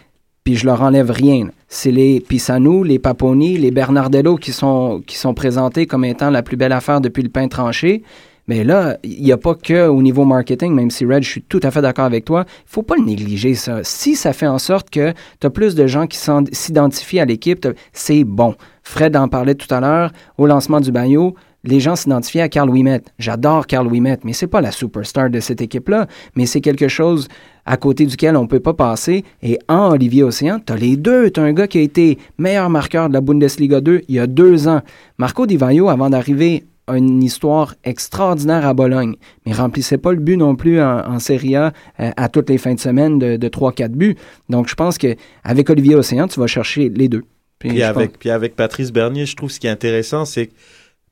[0.50, 1.50] Puis je leur enlève rien.
[1.68, 6.42] C'est les Pissanou, les Paponi, les Bernardello qui sont, qui sont présentés comme étant la
[6.42, 8.02] plus belle affaire depuis le pain tranché.
[8.48, 11.44] Mais là, il n'y a pas que au niveau marketing, même si Red, je suis
[11.44, 13.84] tout à fait d'accord avec toi, il faut pas le négliger, ça.
[13.84, 17.68] Si ça fait en sorte que tu as plus de gens qui s'identifient à l'équipe,
[17.94, 18.56] c'est bon.
[18.82, 22.70] Fred en parlait tout à l'heure, au lancement du Bayo, les gens s'identifiaient à Carl
[22.70, 23.02] Ouimet.
[23.18, 27.28] J'adore Carl Ouimet, mais c'est pas la superstar de cette équipe-là, mais c'est quelque chose
[27.66, 29.24] à côté duquel on peut pas passer.
[29.44, 31.30] Et en Olivier Océan, tu as les deux.
[31.32, 34.20] Tu as un gars qui a été meilleur marqueur de la Bundesliga 2 il y
[34.20, 34.82] a deux ans.
[35.18, 40.18] Marco Di Vaio, avant d'arriver a une histoire extraordinaire à Bologne, mais remplissait pas le
[40.20, 43.38] but non plus en, en Serie A euh, à toutes les fins de semaine de,
[43.38, 44.16] de 3-4 buts.
[44.50, 47.24] Donc je pense que avec Olivier Océan, tu vas chercher les deux.
[47.60, 50.26] Puis Puis je avec, pense- puis avec Patrice Bernier, je trouve ce qui est intéressant,
[50.26, 50.54] c'est que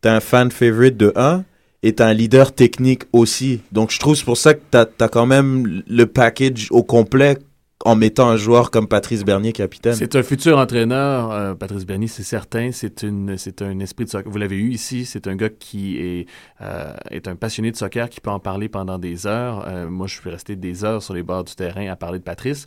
[0.07, 1.43] t'as un fan favorite de 1
[1.83, 3.59] et t'as un leader technique aussi.
[3.73, 7.37] Donc je trouve c'est pour ça que t'as as quand même le package au complet
[7.83, 9.95] en mettant un joueur comme Patrice Bernier capitaine.
[9.95, 12.71] C'est un futur entraîneur, euh, Patrice Bernier, c'est certain.
[12.71, 14.31] C'est un esprit de soccer.
[14.31, 15.05] Vous l'avez eu ici.
[15.05, 16.25] C'est un gars qui est,
[16.61, 19.65] euh, est un passionné de soccer, qui peut en parler pendant des heures.
[19.67, 22.23] Euh, moi, je suis resté des heures sur les bords du terrain à parler de
[22.23, 22.65] Patrice.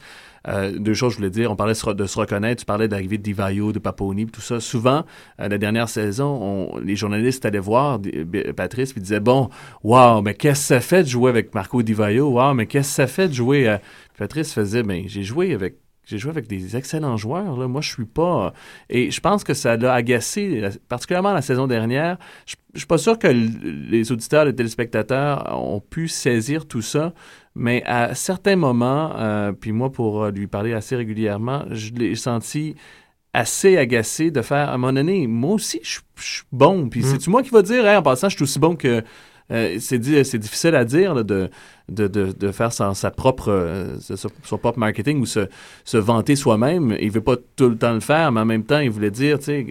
[0.48, 1.50] Euh, deux choses, je voulais dire.
[1.50, 2.60] On parlait de se- reconnaître.
[2.60, 4.60] Tu parlais d'arrivée de Divayo, de Paponi, tout ça.
[4.60, 5.04] Souvent,
[5.40, 6.38] euh, la dernière saison,
[6.74, 7.98] on- les journalistes allaient voir
[8.56, 9.50] Patrice puis disaient bon,
[9.82, 12.30] wow, mais qu'est-ce que ça fait de jouer avec Marco Divayo?
[12.30, 13.76] Wow, mais qu'est-ce que ça fait de jouer euh,
[14.18, 15.76] Patrice faisait ben j'ai joué avec
[16.06, 17.56] j'ai joué avec des excellents joueurs.
[17.56, 17.68] Là.
[17.68, 18.52] Moi, je suis pas.
[18.88, 22.16] Et je pense que ça l'a agacé, particulièrement la saison dernière.
[22.46, 27.12] Je, je suis pas sûr que les auditeurs, les téléspectateurs ont pu saisir tout ça,
[27.54, 32.14] mais à certains moments, euh, puis moi, pour euh, lui parler assez régulièrement, je l'ai
[32.14, 32.74] senti
[33.32, 36.88] assez agacé de faire à un moment donné, moi aussi, je suis bon.
[36.88, 39.02] Puis c'est-tu moi qui va dire, Hey, en passant, je suis aussi bon que.
[39.52, 39.98] euh, c'est
[40.38, 41.50] difficile à dire là, de,
[41.90, 43.96] de, de, de faire sa, sa propre, euh,
[44.44, 45.40] son propre marketing ou se,
[45.84, 46.96] se vanter soi-même.
[47.00, 49.38] Il veut pas tout le temps le faire, mais en même temps, il voulait dire,
[49.38, 49.66] tu sais,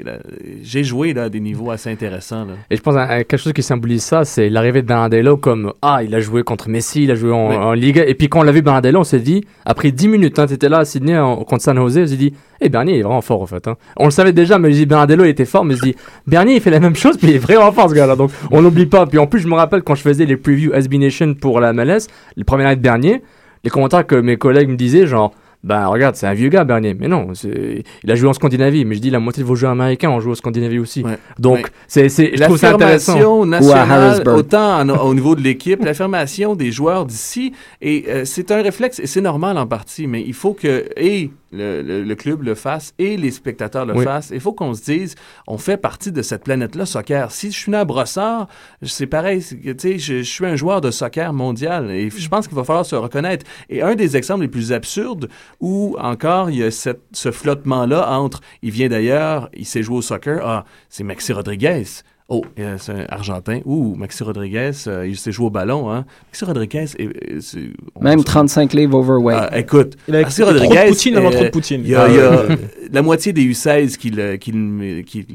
[0.61, 2.45] j'ai joué là, à des niveaux assez intéressants.
[2.45, 2.53] Là.
[2.69, 6.03] Et je pense à, quelque chose qui symbolise ça, c'est l'arrivée de Bernardello comme Ah,
[6.03, 7.55] il a joué contre Messi, il a joué en, Oui.
[7.55, 8.03] en Ligue.
[8.05, 10.53] Et puis quand on l'a vu Bernardello, on s'est dit, après 10 minutes, hein, tu
[10.53, 13.03] étais là à Sydney en- contre San Jose, on s'est dit, eh Bernier il est
[13.03, 13.65] vraiment fort en fait.
[13.69, 13.75] hein.
[13.95, 15.95] On le savait déjà, mais je dis Bernardello il était fort, mais je dis,
[16.27, 18.15] Bernier il fait la même chose, puis il est vraiment fort ce gars-là.
[18.15, 19.05] Donc on n'oublie pas.
[19.05, 21.71] Puis en plus, je me rappelle quand je faisais les previews SB Nation pour la
[21.73, 22.07] MLS,
[22.45, 23.21] premières années de Bernier,
[23.63, 26.95] les commentaires que mes collègues me disaient, genre, ben regarde, c'est un vieux gars Bernier.
[26.97, 28.85] Mais non, il a joué en Scandinavie.
[28.85, 31.03] Mais je dis, la moitié de vos joueurs américains ont joué en Scandinavie aussi.
[31.03, 31.17] Ouais.
[31.37, 31.63] Donc Ouais.
[31.87, 33.45] c'est, je trouve ça intéressant.
[33.45, 34.37] Nationale, Harrisburg.
[34.37, 37.51] autant en- au niveau de l'équipe, l'affirmation des joueurs d'ici,
[37.81, 41.29] et euh, c'est un réflexe, et c'est normal en partie, mais il faut que et
[41.51, 44.03] le, le- le club le fasse et les spectateurs le Oui.
[44.03, 44.31] fassent.
[44.33, 45.15] Il faut qu'on se dise,
[45.47, 47.31] on fait partie de cette planète-là, soccer.
[47.31, 48.47] Si je suis né à Brossard,
[48.83, 52.63] c'est pareil, je, je suis un joueur de soccer mondial, et je pense qu'il va
[52.63, 53.45] falloir se reconnaître.
[53.69, 55.29] Et un des exemples les plus absurdes,
[55.59, 59.97] où encore il y a cette- ce flottement-là entre, il vient d'ailleurs, il sait jouer
[59.97, 61.83] au soccer, ah, c'est Maxi Rodriguez.
[62.31, 63.59] Oh, euh, c'est un Argentin.
[63.65, 65.89] Ouh, Maxi Rodriguez, euh, il sait jouer au ballon.
[65.91, 66.05] Hein?
[66.27, 69.39] Maxi Rodriguez, est- est- c'est- on- Même 35 livres overweight.
[69.51, 71.81] Ah, écoute, Il a Maxi trop de Rodriguez, poutine avant euh, trop de poutine.
[71.83, 72.43] Il y a, il y a
[72.93, 75.25] la moitié des U16 qui, le- qui, le- qui,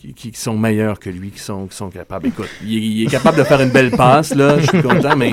[0.00, 2.28] qui, qui sont meilleurs que lui, qui sont, qui sont capables.
[2.28, 5.14] Écoute, il est, il est capable de faire une belle passe, là, je suis content,
[5.16, 5.30] mais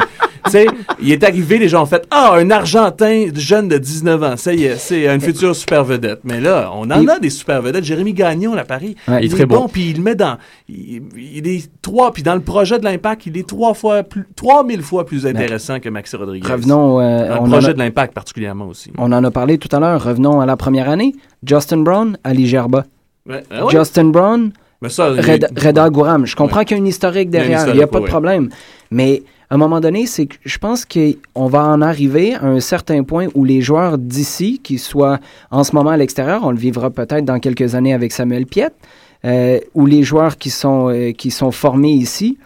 [0.52, 0.66] sais,
[1.02, 4.54] il est arrivé, les gens ont fait Ah, un Argentin jeune de 19 ans, ça
[4.54, 6.20] y est, c'est une future super vedette.
[6.24, 7.84] Mais là, on en Il- a des super vedettes.
[7.84, 10.38] Jérémy Gagnon, à Paris, Ouais, il, il est très bon, puis il le met dans.
[10.70, 14.26] Il, il est trois, puis dans le projet de l'Impact, il est trois fois plus,
[14.36, 16.48] 3000 fois plus intéressant que Maxi Rodriguez.
[16.52, 18.91] Revenons, euh, Dans le projet a- de l'Impact, particulièrement aussi.
[18.98, 20.04] On en a parlé tout à l'heure.
[20.04, 21.14] Revenons à la première année.
[21.46, 22.86] Justin Brown, Ali Gerba.
[23.28, 23.72] Ouais, ah ouais.
[23.72, 26.26] Justin Brown, Reda, Reda Gouram.
[26.26, 27.68] Je comprends qu'il y a une historique a derrière.
[27.68, 28.50] Il n'y a historique, pas de problème.
[28.91, 29.24] Mais
[29.56, 33.03] à un moment donné, c'est que je pense qu'on va en arriver à un certain
[33.03, 36.89] point où les joueurs d'ici, qui soient en ce moment à l'extérieur, on le vivra
[36.89, 38.76] peut-être dans quelques années avec Samuel Piette,
[39.24, 42.38] euh, ou les joueurs qui sont, euh, qui sont formés ici,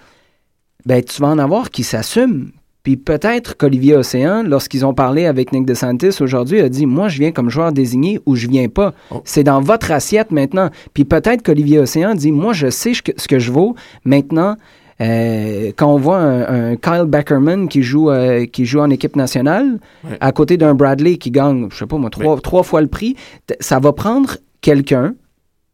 [0.86, 2.52] ben, tu vas en avoir qui s'assument.
[2.84, 7.18] Puis peut-être qu'Olivier Océan, lorsqu'ils ont parlé avec Nick DeSantis aujourd'hui, a dit Moi, je
[7.18, 8.94] viens comme joueur désigné ou je viens pas.
[9.10, 9.24] Oh.
[9.26, 10.70] C'est dans votre assiette maintenant.
[10.94, 13.76] Puis peut-être qu'Olivier Océan dit Moi, je sais ce que, ce que je vaux.
[14.06, 14.58] Maintenant,
[15.02, 19.16] Euh, quand on voit un, un Kyle Beckerman qui joue, euh, qui joue en équipe
[19.16, 20.18] nationale, Ouais.
[20.20, 23.16] à côté d'un Bradley qui gagne, je sais pas moi, trois, trois fois le prix,
[23.62, 25.16] ça va prendre quelqu'un,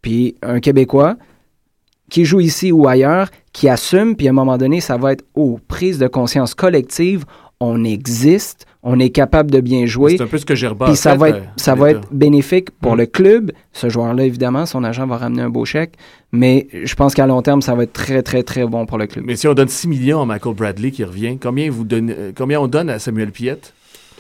[0.02, 1.16] puis un Québécois,
[2.12, 5.26] qui joue ici ou ailleurs, qui assume, puis à un moment donné, ça va être,
[5.34, 7.26] oh, prise de conscience collective,
[7.60, 10.16] on existe, on est capable de bien jouer.
[10.18, 11.90] C'est un peu ce que Gerba Puis a ça fait, va être, euh, ça va
[11.92, 12.98] être bénéfique pour Mm.
[13.00, 13.52] le club.
[13.74, 15.94] Ce joueur-là, évidemment, son agent va ramener un beau chèque.
[16.32, 19.08] Mais je pense qu'à long terme, ça va être très, très, très bon pour le
[19.08, 19.26] club.
[19.26, 22.32] Mais si on donne 6 millions à Michael Bradley qui revient, combien, vous donne, euh,
[22.38, 23.74] combien on donne à Samuel Piette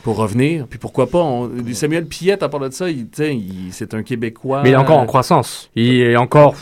[0.03, 0.65] pour revenir?
[0.67, 1.19] Puis pourquoi pas?
[1.21, 4.61] on- Samuel Piette, à part de ça, il, tu sais, il- c'est un Québécois.
[4.63, 5.69] Mais il est encore en croissance.
[5.75, 6.55] Il est encore.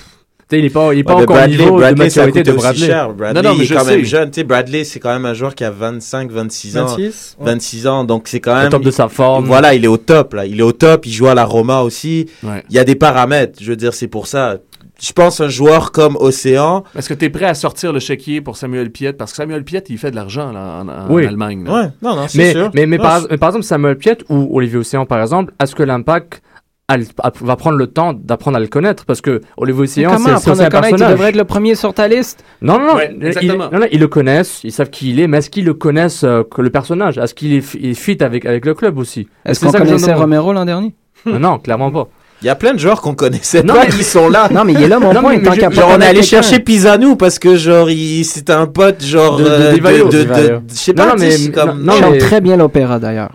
[0.54, 2.44] Sais, il est pas, il est pas Ouais, encore Bradley, au niveau Bradley, de maturité
[2.44, 2.86] de Bradley.
[2.86, 3.14] cher.
[3.14, 4.32] Bradley, Non, non, mais il est je quand même jeune.
[4.32, 6.86] Tu sais, Bradley, c'est quand même un joueur qui a 25, 26 ans.
[6.86, 7.38] 26.
[7.40, 7.46] ouais.
[7.46, 8.70] 26 ans, donc c'est quand Au même.
[8.70, 9.46] top de sa forme.
[9.46, 10.46] Voilà, il est au top, là.
[10.46, 12.28] Il est au top, il joue à la Roma aussi.
[12.44, 12.64] Ouais.
[12.70, 14.58] Il y a des paramètres, je veux dire, c'est pour ça.
[15.02, 16.84] Je pense un joueur comme Océan.
[16.98, 19.18] Est-ce que tu es prêt à sortir le chéquier pour Samuel Piette?
[19.18, 21.26] Parce que Samuel Piette, il fait de l'argent là, en, en Oui.
[21.26, 21.66] Allemagne.
[21.66, 21.74] là.
[21.74, 22.70] Ouais, non, non, c'est Mais, sûr.
[22.74, 25.76] mais, mais, Non, par, mais par exemple, Samuel Piet ou Olivier Océan, par exemple, est-ce
[25.76, 26.42] que l'impact
[26.90, 30.62] a- va prendre le temps d'apprendre à le connaître Parce que Olivier Océan, c'est apprendre
[30.62, 30.76] à connaître?
[30.76, 31.12] Il personnage.
[31.12, 32.44] devrait être le premier sur ta liste.
[32.62, 33.70] Non, non, non, Ouais, il- exactement.
[33.72, 36.24] non, non, ils le connaissent, ils savent qui il est, mais est-ce qu'ils le connaissent,
[36.24, 37.18] euh, que le personnage?
[37.18, 39.28] Est-ce qu'il est, fi- il est fit avec, avec le club aussi?
[39.46, 40.14] Est-ce qu'on connaissait.
[40.14, 40.94] Romero l'an dernier?
[41.26, 42.08] Non, Non, clairement pas.
[42.44, 44.50] Il y a plein de joueurs qu'on connaissait Non, pas mais- qui sont là.
[44.52, 45.40] Non, mais il est là, mon Non, point.
[45.40, 49.02] tant je- Genre, on est allé chercher Pisanou parce que, genre, il, c'était un pote,
[49.02, 52.42] genre, De- de- euh, de, je sais Non, pas, non, mais- comme, non, mais- très
[52.42, 53.32] bien l'opéra, d'ailleurs.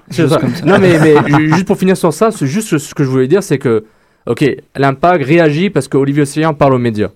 [0.66, 3.28] Non, mais, mais ju- juste pour finir sur ça, c'est juste ce que je voulais
[3.28, 3.84] dire, c'est que,
[4.26, 4.44] ok,
[4.76, 7.08] l'impact réagit parce que Olivier Océan parle aux médias.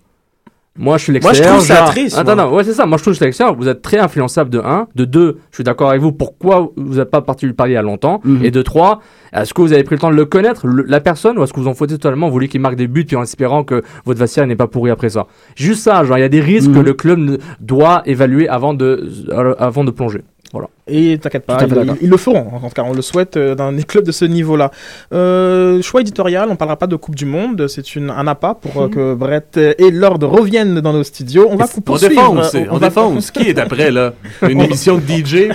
[0.79, 1.57] Moi, je suis Moi, je l'extérieur.
[1.59, 2.87] trouve ça triste, Attends, non, ouais, c'est ça.
[2.87, 3.55] Moi, je trouve que c'est l'extérieur.
[3.55, 4.89] Vous êtes très influençable de 1.
[4.95, 6.13] De 2, je suis d'accord avec vous.
[6.13, 8.23] Pourquoi vous n'êtes pas parti lui parler il y a longtemps?
[8.25, 8.43] Mhm.
[8.43, 9.01] Et de 3,
[9.35, 11.53] est-ce que vous avez pris le temps de le connaître, le- la personne, ou est-ce
[11.53, 13.83] que vous en foutez totalement Vous voulez qu'il marque des buts puis en espérant que
[14.07, 15.27] votre vestiaire n'est pas pourri après ça?
[15.57, 16.75] Juste ça, genre, il y a des risques Mhm.
[16.77, 20.23] que le club ne- doit évaluer avant de, euh, avant de plonger.
[20.55, 20.69] Voilà.
[20.87, 21.57] Et t'inquiète pas,
[22.03, 22.47] ils, le feront.
[22.63, 24.71] En tout cas, on le souhaite euh, dans des clubs de ce niveau-là.
[25.15, 27.67] Euh, choix éditorial, on parlera pas de Coupe du Monde.
[27.69, 31.47] C'est un appât pour euh, que Brett et Lord reviennent dans nos studios.
[31.51, 32.15] On va On poursuivre.
[32.15, 33.31] défonce, euh, on, va- défonce.
[33.31, 34.13] Qui est après, là?
[34.49, 35.49] Une émission de DJ?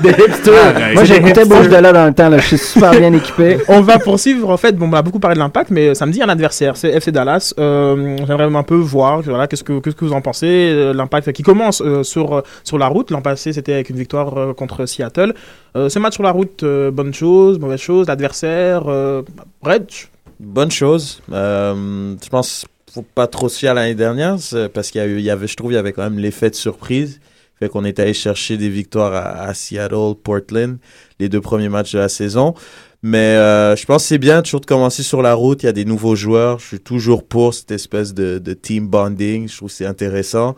[0.00, 0.94] Des hipsters Arrête.
[0.94, 2.28] Moi, j'écoutais Bouge de là dans le temps.
[2.28, 2.38] Là.
[2.38, 3.58] Je suis super bien équipé.
[3.68, 4.50] On va poursuivre.
[4.50, 7.12] En fait, bon, on a beaucoup parlé de l'impact, mais samedi, un adversaire, c'est FC
[7.12, 7.54] Dallas.
[7.58, 10.46] Euh, J'aimerais un peu voir, voilà, qu'est-ce que, qu'est-ce que vous en pensez.
[10.72, 13.10] Euh, L'impact qui commence euh, sur, euh, sur la route.
[13.10, 15.34] L'an passé, c'était avec une victoire euh, contre Seattle.
[15.76, 18.06] Euh, ce match sur la route, euh, bonne chose, mauvaise chose.
[18.06, 19.22] L'adversaire, euh,
[19.62, 20.08] Brett,
[20.40, 21.22] Bonne chose.
[21.32, 22.64] Euh, je pense
[22.94, 24.36] faut pas trop se fier l'année dernière
[24.72, 27.20] parce qu'il y, y avait, je trouve, il y avait quand même l'effet de surprise.
[27.58, 30.78] Fait qu'on est allé chercher des victoires à, Seattle, Portland,
[31.20, 32.54] les deux premiers matchs de la saison.
[33.02, 35.62] Mais euh, je pense c'est bien toujours de commencer sur la route.
[35.62, 36.58] Il y a des nouveaux joueurs.
[36.58, 39.48] Je suis toujours pour cette espèce de, team bonding.
[39.48, 40.56] Je trouve c'est intéressant.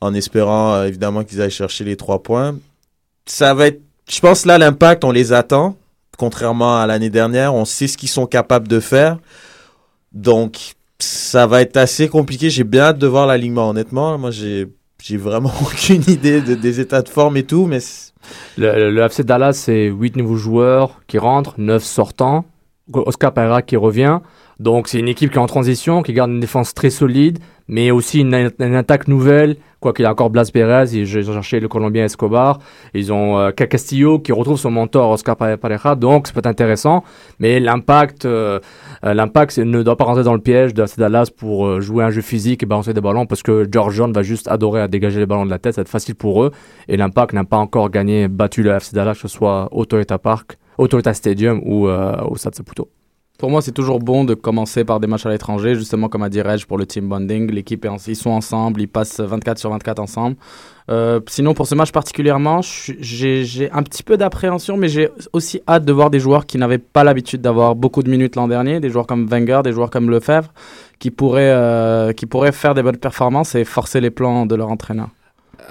[0.00, 2.58] En espérant euh, évidemment qu'ils aillent chercher les trois points.
[3.26, 3.80] Ça va être.
[4.10, 5.76] Je pense là l'impact, on les attend.
[6.18, 9.18] Contrairement à l'année dernière, on sait ce qu'ils sont capables de faire.
[10.12, 12.50] Donc ça va être assez compliqué.
[12.50, 13.70] J'ai bien hâte de voir l'alignement.
[13.70, 14.66] Honnêtement, moi j'ai
[15.00, 17.78] j'ai vraiment aucune idée de- des états de forme et tout, mais
[18.56, 22.44] Le, le FC Dallas, c'est 8 nouveaux joueurs qui rentrent, 9 sortants.
[22.92, 24.18] Oscar Pereira qui revient.
[24.58, 27.38] Donc, c'est une équipe qui est en transition, qui garde une défense très solide,
[27.68, 29.56] mais aussi une, une attaque nouvelle.
[29.80, 32.58] Quoi qu'il y a encore Blas Perez, ils ont cherché le Colombien Escobar.
[32.94, 35.94] Ils ont euh, Castillo qui retrouve son mentor Oscar Pereira.
[35.94, 37.04] Donc, ça peut être intéressant.
[37.38, 38.58] Mais l'impact, euh,
[39.04, 42.02] euh, l'impact c'est- ne doit pas rentrer dans le piège de Dallas pour euh, jouer
[42.02, 44.88] un jeu physique et balancer des ballons parce que George John va juste adorer à
[44.88, 45.74] dégager les ballons de la tête.
[45.74, 46.50] Ça va être facile pour eux.
[46.88, 50.18] Et l'impact n'a pas encore gagné, battu le FC Dallas, que ce soit au Toyota
[50.18, 52.88] Park, au Toyota Stadium ou euh, au Stade Saputo.
[53.38, 56.28] Pour moi, c'est toujours bon de commencer par des matchs à l'étranger, justement comme a
[56.28, 57.48] dit Reg pour le team bonding.
[57.52, 60.34] L'équipe, ils sont ensemble, ils passent 24 sur 24 ensemble.
[60.90, 65.84] Euh, sinon, pour ce match particulièrement, j'ai un petit peu d'appréhension, mais j'ai aussi hâte
[65.84, 68.90] de voir des joueurs qui n'avaient pas l'habitude d'avoir beaucoup de minutes l'an dernier, des
[68.90, 70.52] joueurs comme Wenger, des joueurs comme Lefebvre,
[70.98, 74.68] qui pourraient, euh, qui pourraient faire des bonnes performances et forcer les plans de leur
[74.68, 75.10] entraîneur.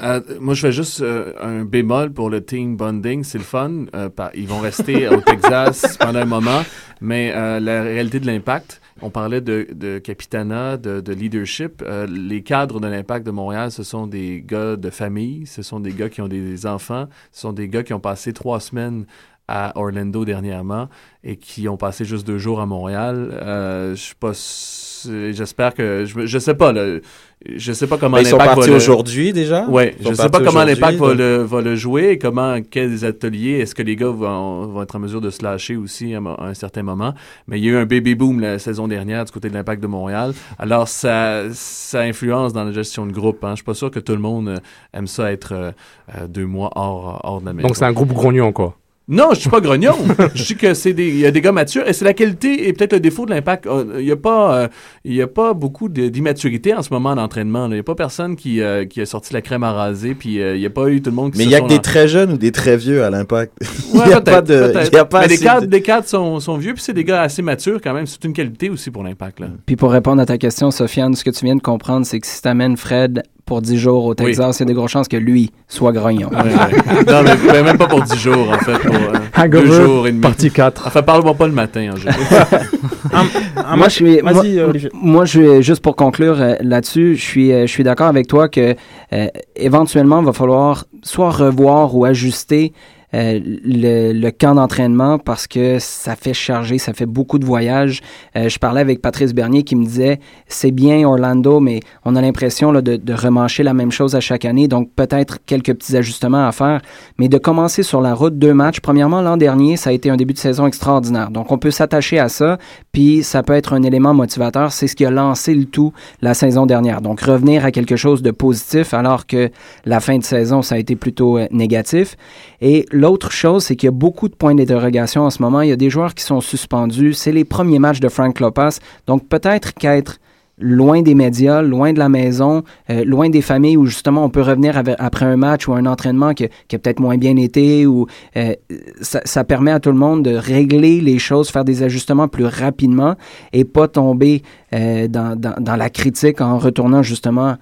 [0.02, 3.24] Euh, moi, je fais juste euh, un bémol pour le team bonding.
[3.24, 3.86] C'est le fun.
[3.96, 6.62] Euh, par- ils vont rester au Texas pendant un moment.
[7.02, 11.82] Mais euh, la réalité de l'impact, on parlait de, de capitana, de, de leadership.
[11.86, 15.46] Euh, les cadres de l'impact de Montréal, ce sont des gars de famille.
[15.46, 17.08] Ce sont des gars qui ont des enfants.
[17.32, 19.06] Ce sont des gars qui ont passé trois semaines
[19.48, 20.90] à Orlando dernièrement
[21.24, 23.30] et qui ont passé juste deux jours à Montréal.
[23.34, 24.32] Euh, je suis pas.
[24.32, 24.84] s-
[25.32, 26.06] J'espère que.
[26.06, 26.98] Je, je sais pas, là.
[27.46, 29.66] Je sais pas comment Mais ils sont l'Impact va partis le- aujourd'hui déjà?
[29.70, 32.58] Ouais, Ils sont je sais pas comment l'impact va le, va le jouer et comment,
[32.64, 36.16] quels ateliers, est-ce que les gars vont, vont être en mesure de se lâcher aussi
[36.16, 37.14] à, un certain moment.
[37.48, 39.82] Mais il y a eu un baby boom la saison dernière du côté de l'impact
[39.84, 40.34] de Montréal.
[40.58, 43.44] Alors, ça, ça influence dans la gestion de groupe.
[43.44, 43.52] Hein.
[43.52, 44.58] Je suis pas sûr que tout le monde euh,
[44.94, 45.72] aime ça être euh,
[46.18, 47.68] euh, deux mois hors, hors de la maison.
[47.68, 48.76] Donc c'est un groupe grognon, quoi.
[49.10, 49.94] Non, je suis pas grognon.
[50.36, 52.68] je dis que c'est des, il y a des gars matures et c'est la qualité
[52.68, 53.66] et peut-être le défaut de l'impact.
[53.66, 54.68] Euh, Il y a pas, euh,
[55.06, 57.68] il y a pas beaucoup d'immaturité en ce moment d'entraînement.
[57.72, 60.42] Il y a pas personne qui, euh, qui a sorti la crème à raser puis
[60.42, 61.68] euh, il y a pas eu tout le monde qui Mais il y a que
[61.68, 63.54] des très jeunes ou des très vieux à l'impact.
[63.94, 64.90] Ouais, il y a pas de, peut-être.
[64.92, 66.84] il y a pas Mais les assez cadres, de- les cadres sont, sont vieux puis
[66.84, 68.08] c'est des gars assez matures quand même.
[68.08, 69.48] C'est une qualité aussi pour l'impact là.
[69.66, 72.28] Puis pour répondre à ta question, Sofiane, ce que tu viens de comprendre, c'est que
[72.28, 75.08] si tu amènes Fred pour 10 jours au Texas, il y a de grosses chances
[75.08, 76.30] que lui soit grognon.
[76.30, 77.12] Ouais, ouais.
[77.12, 78.78] non, mais, même pas pour 10 jours, en fait.
[78.78, 80.22] Pour, euh, deux jours et demi.
[80.22, 80.84] partie 4.
[80.86, 82.68] Enfin, parle-moi pas le matin, en général.
[83.76, 84.90] Moi, je suis, Vas-y, moi, Olivier.
[84.94, 88.28] moi, je suis, juste pour conclure euh, là-dessus, je suis, euh, je suis d'accord avec
[88.28, 88.76] toi que
[89.14, 92.74] euh, éventuellement, il va falloir soit revoir ou ajuster
[93.18, 98.02] euh, le, camp d'entraînement parce que ça fait charger, ça fait beaucoup de voyages.
[98.36, 102.22] Euh, je parlais avec Patrice Bernier qui me disait c'est bien Orlando, mais on a
[102.22, 106.48] l'impression de, de remancher la même chose à chaque année, donc peut-être quelques petits ajustements
[106.48, 106.82] à faire,
[107.18, 108.82] mais de commencer sur la route deux matchs.
[108.82, 112.20] Premièrement, l'an dernier, ça a été un début de saison extraordinaire, donc on peut s'attacher
[112.20, 112.60] à ça,
[112.92, 114.72] puis ça peut être un élément motivateur.
[114.72, 115.92] C'est ce qui a lancé le tout
[116.22, 117.02] la saison dernière.
[117.02, 119.50] Donc revenir à quelque chose de positif alors que
[119.86, 122.16] la fin de saison, ça a été plutôt euh, négatif.
[122.62, 125.62] Et l'autre chose, c'est qu'il y a beaucoup de points d'interrogation en ce moment.
[125.62, 127.14] Il y a des joueurs qui sont suspendus.
[127.14, 128.70] C'est les premiers matchs de Frank Lopez.
[129.08, 130.20] Donc peut-être qu'être
[130.60, 134.42] loin des médias, loin de la maison, euh, loin des familles où justement on peut
[134.42, 136.50] revenir après un match ou un entraînement qui, a
[136.80, 138.54] peut-être moins bien été ou euh,
[139.02, 143.16] ça, permet à tout le monde de régler les choses, faire des ajustements plus rapidement
[143.54, 144.42] et pas tomber
[144.74, 147.58] euh, dans, la critique en retournant justement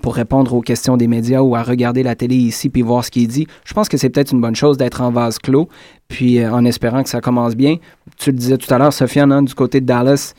[0.00, 3.10] pour répondre aux questions des médias ou à regarder la télé ici puis voir ce
[3.10, 3.46] qui dit.
[3.64, 5.68] Je pense que c'est peut-être une bonne chose d'être en vase clos
[6.08, 7.76] puis en espérant que ça commence bien.
[8.18, 10.34] Tu le disais tout à l'heure, Sofiane, hein, du côté de Dallas,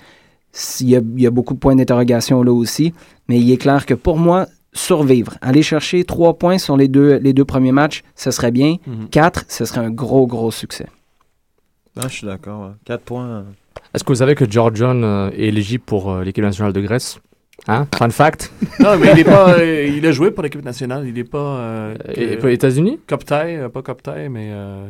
[0.82, 2.94] il y, a, il y a beaucoup de points d'interrogation là aussi,
[3.28, 7.18] mais il est clair que pour moi, survivre, aller chercher trois points sur les deux,
[7.18, 8.78] les deux premiers matchs, ce serait bien.
[8.88, 9.10] Mhm.
[9.10, 10.88] Quatre, ce serait un gros, gros succès.
[11.98, 12.62] Ah, je suis d'accord.
[12.62, 12.72] ouais.
[12.86, 13.26] 4 points.
[13.28, 13.44] euh.
[13.94, 16.82] Est-ce que vous savez que George John euh, est éligible pour euh, l'équipe nationale de
[16.82, 17.20] Grèce?
[17.68, 17.88] Hein?
[17.96, 18.52] Fun fact?
[18.80, 21.08] Non, mais il est pas, euh, il a joué pour l'équipe nationale.
[21.08, 23.00] Il est pas, euh, Et que- pour les États-Unis?
[23.08, 24.88] Cop taille, pas cop taille, mais euh,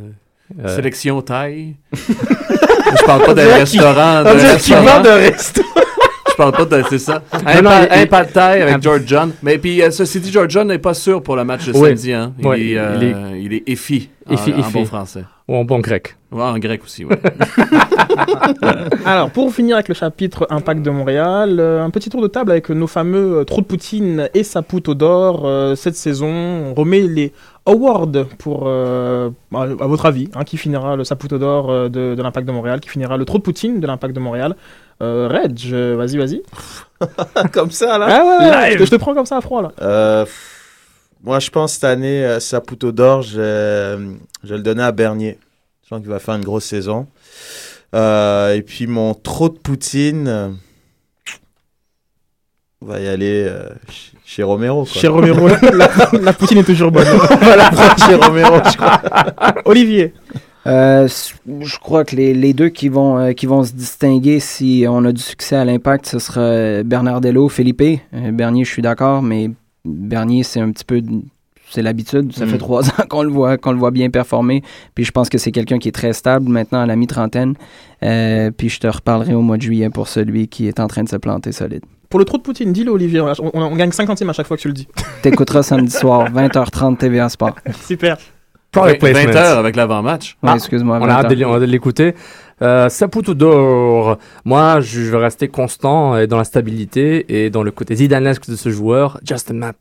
[0.63, 1.75] Euh, sélection taille.
[2.99, 4.23] je parle pas d'un restaurant.
[4.23, 5.01] d'un restaurant.
[5.01, 5.61] de resto.
[6.31, 6.83] Je parle pas de.
[6.89, 7.21] C'est ça.
[7.45, 9.31] Un, Non, pa- il- un pas de taille avec un- George John.
[9.43, 11.89] Mais puis, euh, ceci dit, George John n'est pas sûr pour le match de Oui.
[11.89, 12.11] samedi.
[12.11, 12.33] Hein.
[12.39, 14.09] Il, est, euh, il est- il est effi.
[14.27, 14.73] en- Effi, en, effi.
[14.73, 15.25] bon français.
[15.47, 17.19] Ou en bon grec Ouais, en grec aussi, ouais.
[19.05, 22.51] Alors, pour finir avec le chapitre Impact de Montréal, euh, un petit tour de table
[22.51, 25.43] avec nos fameux euh, Trou de Poutine et Saputo d'or.
[25.45, 27.31] Euh, cette saison, on remet les
[27.65, 32.21] awards pour, euh, à, votre avis, hein, qui finira le Saputo d'or euh, de, de
[32.21, 34.55] l'Impact de Montréal, qui finira le Trou de Poutine de l'Impact de Montréal.
[35.01, 35.57] Euh, Reg,
[35.95, 36.41] vas-y, vas-y.
[37.51, 38.07] Comme ça, là?
[38.09, 39.71] Ah ouais, ouais, je, te, je te prends comme ça à froid, là.
[39.81, 40.25] Euh,
[41.23, 45.37] moi, je pense cette année, Saputo d'or, je, je vais le donner à Bernier.
[45.83, 47.07] Je pense qu'il va faire une grosse saison.
[47.93, 50.57] Et puis, mon trop de Poutine,
[52.83, 54.83] on va y aller euh, ch- chez Romero.
[54.83, 55.01] Quoi.
[55.01, 55.89] Chez Romero, la,
[56.21, 57.05] la Poutine est toujours bonne.
[57.41, 57.69] voilà,
[58.05, 59.01] chez Romero, je crois.
[59.65, 60.13] Olivier.
[60.65, 61.07] Euh,
[61.61, 65.03] je crois que les, les deux qui vont, euh, qui vont se distinguer si on
[65.03, 67.81] a du succès à l'impact, ce sera Bernardello, Felipe.
[68.13, 69.49] Euh, Bernier, je suis d'accord, mais
[69.83, 71.01] Bernier, c'est un petit peu.
[71.69, 72.31] C'est l'habitude.
[72.33, 72.49] Ça Mm.
[72.49, 74.61] fait trois ans qu'on le voit, qu'on le voit bien performer.
[74.95, 77.55] Puis je pense que c'est quelqu'un qui est très stable maintenant à la mi-trentaine.
[78.03, 81.03] Euh, puis je te reparlerai au mois de juillet pour celui qui est en train
[81.03, 81.81] de se planter solide.
[82.13, 83.21] Pour le Trou de Poutine, dis-le, Olivier.
[83.21, 84.87] On, on- on gagne 50 centimes à chaque fois que tu le dis.
[85.23, 87.55] T'écouteras samedi soir, 20h30 TVA Sport.
[87.87, 88.17] Super.
[88.71, 89.33] Product 20 placement.
[89.41, 90.37] heures avec l'avant-match.
[90.43, 90.99] Ouais, Ah, excuse-moi.
[91.01, 91.59] On a hâte 20h.
[91.59, 92.13] de, l'écouter.
[92.61, 94.19] Euh, Saputo d'or.
[94.45, 98.55] Moi, je vais rester constant et dans la stabilité et dans le côté zidanesque de
[98.57, 99.19] ce joueur.
[99.25, 99.73] Just a map.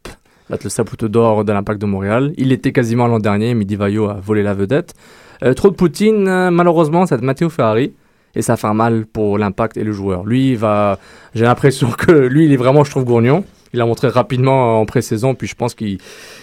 [0.49, 2.33] Va être le Saputo d'or de l'Impact de Montréal.
[2.39, 3.53] Il était quasiment l'an dernier.
[3.53, 4.95] Midi Vaio a volé la vedette.
[5.43, 7.93] Euh, trop de Poutine, euh, malheureusement, c'est Matteo Ferrari.
[8.35, 10.25] Et ça fait mal pour l'impact et le joueur.
[10.25, 10.99] Lui, il va.
[11.35, 13.45] J'ai l'impression que lui, il est vraiment, je trouve, gourgnon.
[13.75, 15.97] Il a montré rapidement en pré-saison, puis je pense qu'il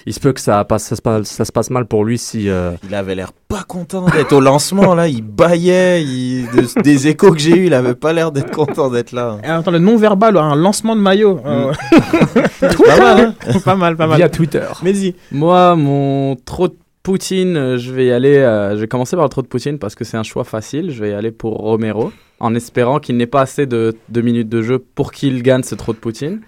[0.08, 2.18] il se peut que ça, passe, ça, se passe, ça se passe mal pour lui
[2.18, 2.50] si.
[2.50, 5.08] euh, Il avait l'air pas content d'être au lancement, là.
[5.08, 6.02] Il baillait.
[6.04, 9.38] il- de- des échos que j'ai eus, il avait pas l'air d'être content d'être là.
[9.44, 11.40] Et attends, le non-verbal, un lancement de maillot.
[11.46, 11.72] euh,
[12.60, 14.18] Pas mal, hein pas mal, pas mal.
[14.18, 14.64] via Twitter.
[14.82, 15.16] Mais dis.
[15.32, 16.76] Moi, mon trop de
[17.10, 18.38] Poutine, euh, je vais y aller.
[18.38, 20.92] euh, je vais commencer par le trou de Poutine parce que c'est un choix facile.
[20.92, 24.48] Je vais y aller pour Romero, en espérant qu'il n'ait pas assez de, de minutes
[24.50, 26.42] de jeu pour qu'il gagne ce trou de Poutine.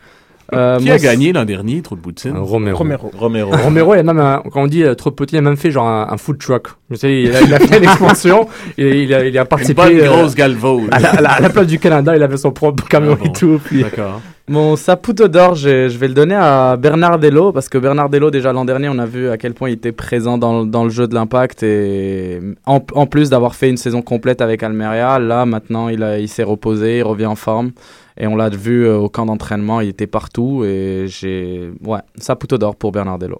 [0.53, 2.77] Euh, Qui moi, a gagné l'an dernier, trop de Poutine Romero.
[2.77, 3.09] Romero.
[3.17, 3.51] Romero.
[3.63, 5.55] Romero, il a même, un- quand on dit euh, trop de Poutine, il a même
[5.57, 6.67] fait genre un, un food truck.
[6.89, 8.47] Vous savez, il a, il a fait l'expansion,
[8.77, 9.81] et il a, il a Une participé.
[9.81, 10.89] bonne euh, grosse galvaude.
[10.91, 13.23] à, la, à la- à la place du Canada, il avait son propre camion Ah
[13.23, 13.29] bon.
[13.29, 13.61] et tout.
[13.71, 14.21] D'accord.
[14.51, 18.89] Mon Saputo d'or, je, vais le donner à Bernardello parce que Bernardello, déjà l'an dernier,
[18.89, 22.41] on a vu à quel point il était présent dans, le- jeu de l'impact et
[22.65, 26.97] en, plus d'avoir fait une saison complète avec Almeria, là maintenant il, il s'est reposé,
[26.97, 27.71] il revient en forme
[28.17, 31.71] et on l'a vu euh, au camp d'entraînement, il était partout et j'ai.
[31.85, 33.39] Ouais, Saputo d'or pour Bernardello.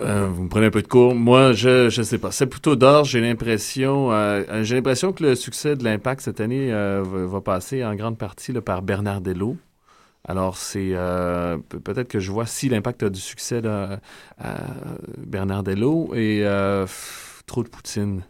[0.00, 1.14] Euh, vous me prenez un peu de cours.
[1.14, 2.30] Moi, je je sais pas.
[2.30, 3.04] C'est plutôt d'or.
[3.04, 7.84] J'ai l'impression euh, euh, j'ai l'impression que le succès de l'Impact cette année va, passer
[7.84, 9.56] en grande partie là, par Bernardello.
[10.26, 10.92] Alors c'est
[11.68, 14.00] pe- peut-être que je vois si l'Impact a du succès là,
[14.38, 14.56] à
[15.18, 16.42] Bernardello et
[16.84, 18.22] pff, trop de Poutine.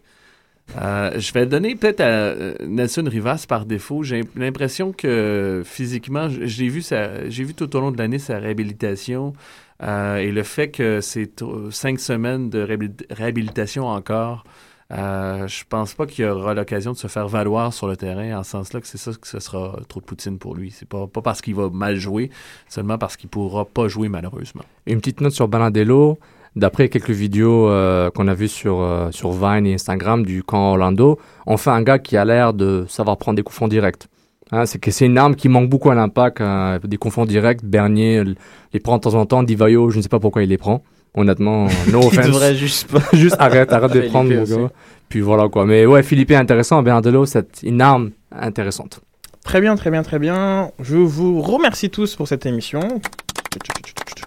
[0.77, 2.35] Je vais donner peut-être à
[2.67, 4.03] Nelson Rivas par défaut.
[4.03, 6.83] J'ai l'impression que physiquement, l'ai vu,
[7.29, 9.33] j'ai vu tout au long de l'année sa réhabilitation
[9.81, 14.45] et le fait que c'est euh, cinq semaines de réhabil- réhabilitation encore.
[14.91, 18.39] Euh, je pense pas qu'il y aura l'occasion de se faire valoir sur le terrain
[18.39, 20.71] en ce sens-là que c'est ça que ce sera trop de Poutine pour lui.
[20.71, 22.31] C'est pas, pas parce qu'il va mal jouer,
[22.69, 24.63] seulement parce qu'il pourra pas jouer malheureusement.
[24.87, 26.19] Une petite note sur Bernardello.
[26.57, 30.71] D'après quelques vidéos euh, qu'on a vues sur, euh, sur Vine et Instagram du camp
[30.71, 34.09] Orlando, on fait un gars qui a l'air de savoir prendre des coups francs directs.
[34.51, 36.41] Hein, c'est que c'est une arme qui manque beaucoup à l'impact.
[36.41, 38.35] hein, des coups francs directs, Bernier euh,
[38.73, 39.43] les prend de temps en temps.
[39.43, 40.83] Divayo, je ne sais pas pourquoi il les prend.
[41.15, 42.27] Honnêtement, no Il offense.
[42.27, 43.01] devrait juste pas.
[43.13, 44.71] juste arrête, arrête de les prendre, mon gars.
[45.09, 45.65] Puis voilà quoi.
[45.67, 46.83] Mais ouais, Philippe est intéressant.
[46.83, 49.01] Bernardello, c'est une arme intéressante.
[49.45, 50.71] Très bien, très bien, très bien.
[50.81, 52.81] Je vous remercie tous pour cette émission.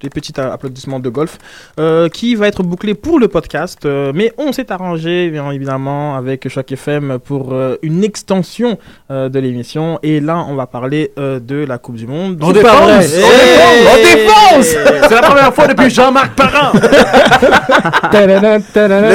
[0.02, 1.38] Des petits applaudissements de golf
[1.80, 3.86] euh, qui va être bouclé pour le podcast.
[3.86, 8.80] euh, mais on s'est arrangé, bien évidemment, avec Choc FM pour euh, une extension
[9.12, 10.00] euh, de l'émission.
[10.02, 12.40] Et là, on va parler euh, de la Coupe du Monde.
[12.42, 12.72] On défonce!
[12.74, 13.84] On Hey!
[13.86, 13.86] défonce!
[13.94, 13.96] On
[14.56, 14.76] défonce!
[15.08, 16.72] C'est la première fois depuis Jean-Marc Parent!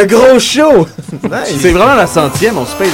[0.03, 0.87] Le gros show!
[1.45, 2.85] C'est vraiment la centième, on se paye